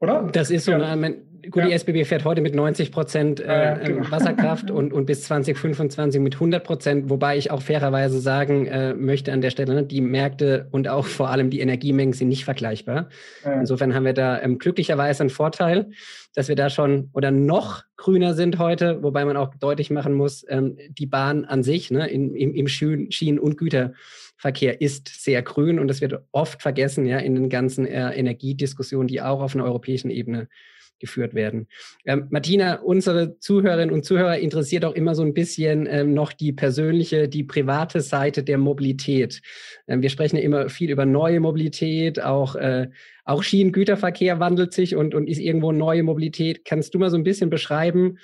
oder? 0.00 0.28
Das 0.32 0.50
ist 0.50 0.64
so. 0.64 0.72
Ja. 0.72 0.96
Ne, 0.96 1.22
gut, 1.50 1.62
ja. 1.62 1.68
die 1.68 1.72
SBB 1.72 2.04
fährt 2.04 2.24
heute 2.24 2.40
mit 2.40 2.54
90 2.54 2.92
Prozent 2.92 3.40
äh, 3.40 3.74
äh, 3.74 3.84
genau. 3.84 4.10
Wasserkraft 4.10 4.70
und, 4.70 4.92
und 4.92 5.06
bis 5.06 5.24
2025 5.24 6.20
mit 6.20 6.34
100 6.34 6.62
Prozent, 6.62 7.10
wobei 7.10 7.36
ich 7.36 7.50
auch 7.50 7.62
fairerweise 7.62 8.20
sagen 8.20 8.66
äh, 8.66 8.94
möchte 8.94 9.32
an 9.32 9.40
der 9.40 9.50
Stelle, 9.50 9.74
ne, 9.74 9.84
die 9.84 10.00
Märkte 10.00 10.68
und 10.70 10.88
auch 10.88 11.06
vor 11.06 11.30
allem 11.30 11.50
die 11.50 11.60
Energiemengen 11.60 12.12
sind 12.12 12.28
nicht 12.28 12.44
vergleichbar. 12.44 13.08
Ja. 13.44 13.60
Insofern 13.60 13.94
haben 13.94 14.04
wir 14.04 14.12
da 14.12 14.40
ähm, 14.40 14.58
glücklicherweise 14.58 15.22
einen 15.22 15.30
Vorteil, 15.30 15.90
dass 16.34 16.48
wir 16.48 16.56
da 16.56 16.70
schon 16.70 17.10
oder 17.12 17.30
noch 17.30 17.82
grüner 17.96 18.34
sind 18.34 18.58
heute, 18.58 19.02
wobei 19.02 19.24
man 19.24 19.36
auch 19.36 19.54
deutlich 19.56 19.90
machen 19.90 20.14
muss, 20.14 20.44
ähm, 20.48 20.76
die 20.90 21.06
Bahn 21.06 21.44
an 21.44 21.62
sich 21.62 21.90
ne, 21.90 22.08
in, 22.08 22.34
im, 22.34 22.54
im 22.54 22.68
Schienen- 22.68 23.38
und 23.38 23.58
Güterverkehr 23.58 24.80
ist 24.80 25.08
sehr 25.22 25.42
grün 25.42 25.78
und 25.78 25.88
das 25.88 26.00
wird 26.00 26.14
oft 26.32 26.62
vergessen 26.62 27.06
ja, 27.06 27.18
in 27.18 27.34
den 27.34 27.48
ganzen 27.48 27.86
äh, 27.86 28.12
Energiediskussionen, 28.12 29.08
die 29.08 29.22
auch 29.22 29.40
auf 29.40 29.54
einer 29.54 29.64
europäischen 29.64 30.10
Ebene 30.10 30.48
geführt 31.00 31.34
werden. 31.34 31.66
Ähm, 32.04 32.26
Martina, 32.30 32.80
unsere 32.80 33.38
Zuhörerinnen 33.38 33.94
und 33.94 34.04
Zuhörer 34.04 34.38
interessiert 34.38 34.84
auch 34.84 34.94
immer 34.94 35.14
so 35.14 35.22
ein 35.22 35.34
bisschen 35.34 35.86
ähm, 35.90 36.14
noch 36.14 36.32
die 36.32 36.52
persönliche, 36.52 37.28
die 37.28 37.42
private 37.42 38.00
Seite 38.00 38.44
der 38.44 38.58
Mobilität. 38.58 39.42
Ähm, 39.88 40.02
wir 40.02 40.10
sprechen 40.10 40.36
ja 40.36 40.42
immer 40.42 40.68
viel 40.68 40.90
über 40.90 41.06
neue 41.06 41.40
Mobilität, 41.40 42.22
auch, 42.22 42.54
äh, 42.54 42.88
auch 43.24 43.42
Schienengüterverkehr 43.42 44.38
wandelt 44.38 44.72
sich 44.72 44.94
und, 44.94 45.14
und 45.14 45.26
ist 45.26 45.38
irgendwo 45.38 45.72
neue 45.72 46.02
Mobilität. 46.02 46.64
Kannst 46.64 46.94
du 46.94 46.98
mal 46.98 47.10
so 47.10 47.16
ein 47.16 47.24
bisschen 47.24 47.50
beschreiben, 47.50 48.18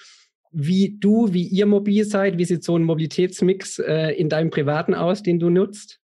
wie 0.53 0.97
du, 0.99 1.33
wie 1.33 1.47
ihr 1.47 1.67
mobil 1.67 2.05
seid? 2.05 2.39
Wie 2.39 2.45
sieht 2.45 2.65
so 2.65 2.79
ein 2.79 2.85
Mobilitätsmix 2.85 3.79
äh, 3.79 4.13
in 4.13 4.29
deinem 4.29 4.51
Privaten 4.51 4.95
aus, 4.95 5.23
den 5.23 5.39
du 5.39 5.51
nutzt? 5.51 6.01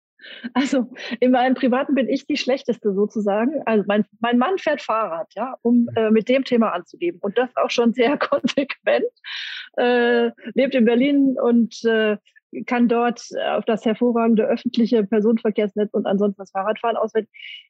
Also 0.53 0.91
in 1.19 1.31
meinem 1.31 1.55
Privaten 1.55 1.95
bin 1.95 2.09
ich 2.09 2.25
die 2.25 2.37
Schlechteste 2.37 2.93
sozusagen. 2.93 3.61
Also 3.65 3.83
mein, 3.87 4.05
mein 4.19 4.37
Mann 4.37 4.57
fährt 4.57 4.81
Fahrrad, 4.81 5.31
ja, 5.35 5.55
um 5.61 5.81
mhm. 5.81 5.89
äh, 5.95 6.11
mit 6.11 6.29
dem 6.29 6.43
Thema 6.43 6.73
anzugeben. 6.73 7.19
Und 7.21 7.37
das 7.37 7.49
auch 7.55 7.69
schon 7.69 7.93
sehr 7.93 8.17
konsequent. 8.17 9.05
Äh, 9.77 10.31
lebt 10.53 10.75
in 10.75 10.85
Berlin 10.85 11.37
und 11.41 11.83
äh, 11.85 12.17
kann 12.65 12.87
dort 12.87 13.21
auf 13.51 13.65
das 13.65 13.85
hervorragende 13.85 14.43
öffentliche 14.43 15.03
Personenverkehrsnetz 15.03 15.93
und 15.93 16.07
ansonsten 16.07 16.41
das 16.41 16.51
Fahrradfahren 16.51 16.97
auswählen. 16.97 17.27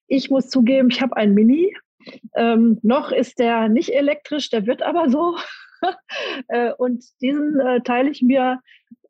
Ich 0.08 0.30
muss 0.30 0.48
zugeben, 0.48 0.90
ich 0.90 1.02
habe 1.02 1.18
ein 1.18 1.34
Mini. 1.34 1.76
Ähm, 2.36 2.80
noch 2.82 3.12
ist 3.12 3.40
der 3.40 3.68
nicht 3.68 3.90
elektrisch, 3.90 4.50
der 4.50 4.66
wird 4.66 4.82
aber 4.82 5.10
so. 5.10 5.36
äh, 6.48 6.72
und 6.74 7.04
diesen 7.22 7.60
äh, 7.60 7.82
teile 7.82 8.10
ich 8.10 8.22
mir 8.22 8.62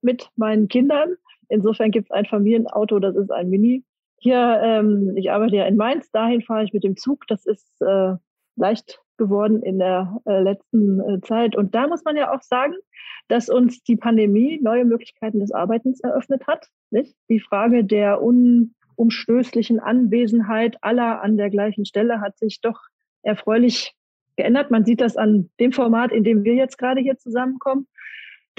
mit 0.02 0.30
meinen 0.36 0.68
Kindern. 0.68 1.16
Insofern 1.50 1.92
gibt 1.92 2.10
es 2.10 2.12
ein 2.12 2.26
Familienauto, 2.26 3.00
das 3.00 3.16
ist 3.16 3.32
ein 3.32 3.50
Mini. 3.50 3.84
Hier, 4.20 4.60
ähm, 4.64 5.16
ich 5.18 5.32
arbeite 5.32 5.56
ja 5.56 5.66
in 5.66 5.78
Mainz, 5.78 6.12
dahin 6.12 6.42
fahre 6.42 6.64
ich 6.64 6.74
mit 6.74 6.84
dem 6.84 6.96
Zug. 6.96 7.26
Das 7.28 7.46
ist 7.46 7.82
äh, 7.82 8.16
leicht 8.56 9.02
geworden 9.18 9.62
in 9.64 9.80
der 9.80 10.22
äh, 10.26 10.42
letzten 10.42 11.00
äh, 11.00 11.22
Zeit. 11.22 11.56
Und 11.56 11.76
da 11.76 11.88
muss 11.88 12.04
man 12.04 12.16
ja 12.16 12.34
auch 12.34 12.42
sagen, 12.42 12.74
dass 13.28 13.50
uns 13.50 13.84
die 13.84 13.96
Pandemie 13.96 14.60
neue 14.62 14.86
Möglichkeiten 14.86 15.40
des 15.40 15.52
Arbeitens 15.52 16.00
eröffnet 16.02 16.48
hat. 16.48 16.68
Nicht? 16.92 17.16
Die 17.30 17.40
Frage 17.40 17.84
der 17.84 18.22
unumstößlichen 18.22 19.80
Anwesenheit 19.80 20.78
aller 20.82 21.22
an 21.22 21.38
der 21.38 21.50
gleichen 21.50 21.86
Stelle 21.86 22.22
hat 22.22 22.38
sich 22.38 22.62
doch 22.62 22.80
erfreulich 23.22 23.96
geändert. 24.36 24.72
Man 24.72 24.86
sieht 24.86 25.02
das 25.02 25.18
an 25.18 25.50
dem 25.60 25.72
Format, 25.72 26.12
in 26.12 26.24
dem 26.24 26.44
wir 26.44 26.56
jetzt 26.56 26.78
gerade 26.78 27.02
hier 27.02 27.18
zusammenkommen 27.18 27.88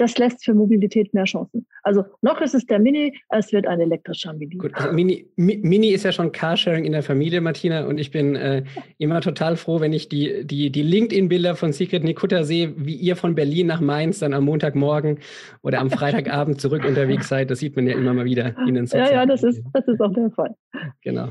das 0.01 0.17
lässt 0.17 0.43
für 0.43 0.55
Mobilität 0.55 1.13
mehr 1.13 1.25
Chancen. 1.25 1.67
Also 1.83 2.03
noch 2.21 2.41
ist 2.41 2.55
es 2.55 2.65
der 2.65 2.79
Mini, 2.79 3.15
es 3.29 3.53
wird 3.53 3.67
ein 3.67 3.79
elektrischer 3.79 4.33
Mini. 4.33 4.55
Gut, 4.55 4.73
also 4.73 4.91
Mini, 4.91 5.27
Mini 5.35 5.89
ist 5.89 6.03
ja 6.03 6.11
schon 6.11 6.31
Carsharing 6.31 6.85
in 6.85 6.91
der 6.91 7.03
Familie, 7.03 7.39
Martina, 7.39 7.85
und 7.85 7.99
ich 7.99 8.09
bin 8.09 8.35
äh, 8.35 8.63
immer 8.97 9.21
total 9.21 9.55
froh, 9.55 9.79
wenn 9.79 9.93
ich 9.93 10.09
die, 10.09 10.43
die, 10.43 10.71
die 10.71 10.81
LinkedIn-Bilder 10.81 11.55
von 11.55 11.71
Secret 11.71 12.03
Nikutta 12.03 12.43
sehe, 12.43 12.73
wie 12.77 12.95
ihr 12.95 13.15
von 13.15 13.35
Berlin 13.35 13.67
nach 13.67 13.79
Mainz 13.79 14.17
dann 14.19 14.33
am 14.33 14.45
Montagmorgen 14.45 15.19
oder 15.61 15.79
am 15.79 15.91
Freitagabend 15.91 16.59
zurück 16.59 16.83
unterwegs 16.83 17.27
seid. 17.27 17.51
Das 17.51 17.59
sieht 17.59 17.75
man 17.75 17.85
ja 17.85 17.93
immer 17.93 18.15
mal 18.15 18.25
wieder 18.25 18.55
in 18.67 18.73
den 18.73 18.87
Sozialen 18.87 19.05
Ja, 19.05 19.19
ja, 19.19 19.25
das 19.27 19.43
ist, 19.43 19.61
das 19.73 19.87
ist 19.87 20.01
auch 20.01 20.13
der 20.13 20.31
Fall. 20.31 20.55
Genau. 21.03 21.29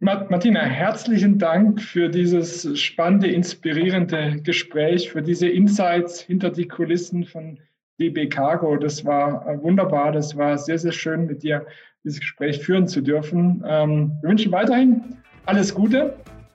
Martina, 0.00 0.60
herzlichen 0.60 1.38
Dank 1.38 1.82
für 1.82 2.08
dieses 2.08 2.78
spannende, 2.80 3.26
inspirierende 3.26 4.40
Gespräch, 4.42 5.10
für 5.10 5.22
diese 5.22 5.48
Insights 5.48 6.20
hinter 6.20 6.50
die 6.50 6.68
Kulissen 6.68 7.24
von 7.24 7.58
DB 7.98 8.28
Cargo. 8.28 8.76
Das 8.76 9.04
war 9.04 9.46
äh, 9.46 9.62
wunderbar. 9.62 10.12
Das 10.12 10.36
war 10.36 10.56
sehr, 10.58 10.78
sehr 10.78 10.92
schön, 10.92 11.26
mit 11.26 11.42
dir 11.42 11.66
dieses 12.04 12.20
Gespräch 12.20 12.60
führen 12.60 12.86
zu 12.86 13.00
dürfen. 13.00 13.62
Ähm, 13.66 14.12
wir 14.20 14.30
wünschen 14.30 14.52
weiterhin 14.52 15.02
alles 15.46 15.74
Gute 15.74 16.14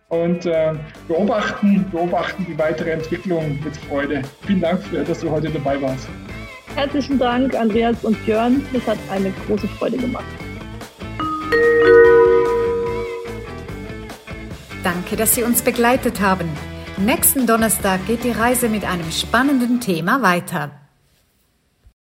und 0.09 0.45
äh, 0.45 0.73
beobachten, 1.07 1.85
beobachten 1.91 2.45
die 2.47 2.57
weitere 2.57 2.91
Entwicklung 2.91 3.59
mit 3.63 3.75
Freude. 3.75 4.21
Vielen 4.45 4.61
Dank, 4.61 4.79
dass 5.07 5.19
du 5.19 5.29
heute 5.29 5.49
dabei 5.49 5.81
warst. 5.81 6.07
Herzlichen 6.75 7.19
Dank, 7.19 7.55
Andreas 7.55 8.03
und 8.03 8.23
Björn. 8.25 8.63
Es 8.73 8.87
hat 8.87 8.97
eine 9.11 9.31
große 9.47 9.67
Freude 9.67 9.97
gemacht. 9.97 10.25
Danke, 14.83 15.15
dass 15.15 15.35
Sie 15.35 15.43
uns 15.43 15.61
begleitet 15.61 16.19
haben. 16.19 16.49
Nächsten 16.97 17.47
Donnerstag 17.47 18.05
geht 18.05 18.23
die 18.23 18.31
Reise 18.31 18.69
mit 18.69 18.85
einem 18.85 19.09
spannenden 19.11 19.79
Thema 19.79 20.21
weiter. 20.21 20.82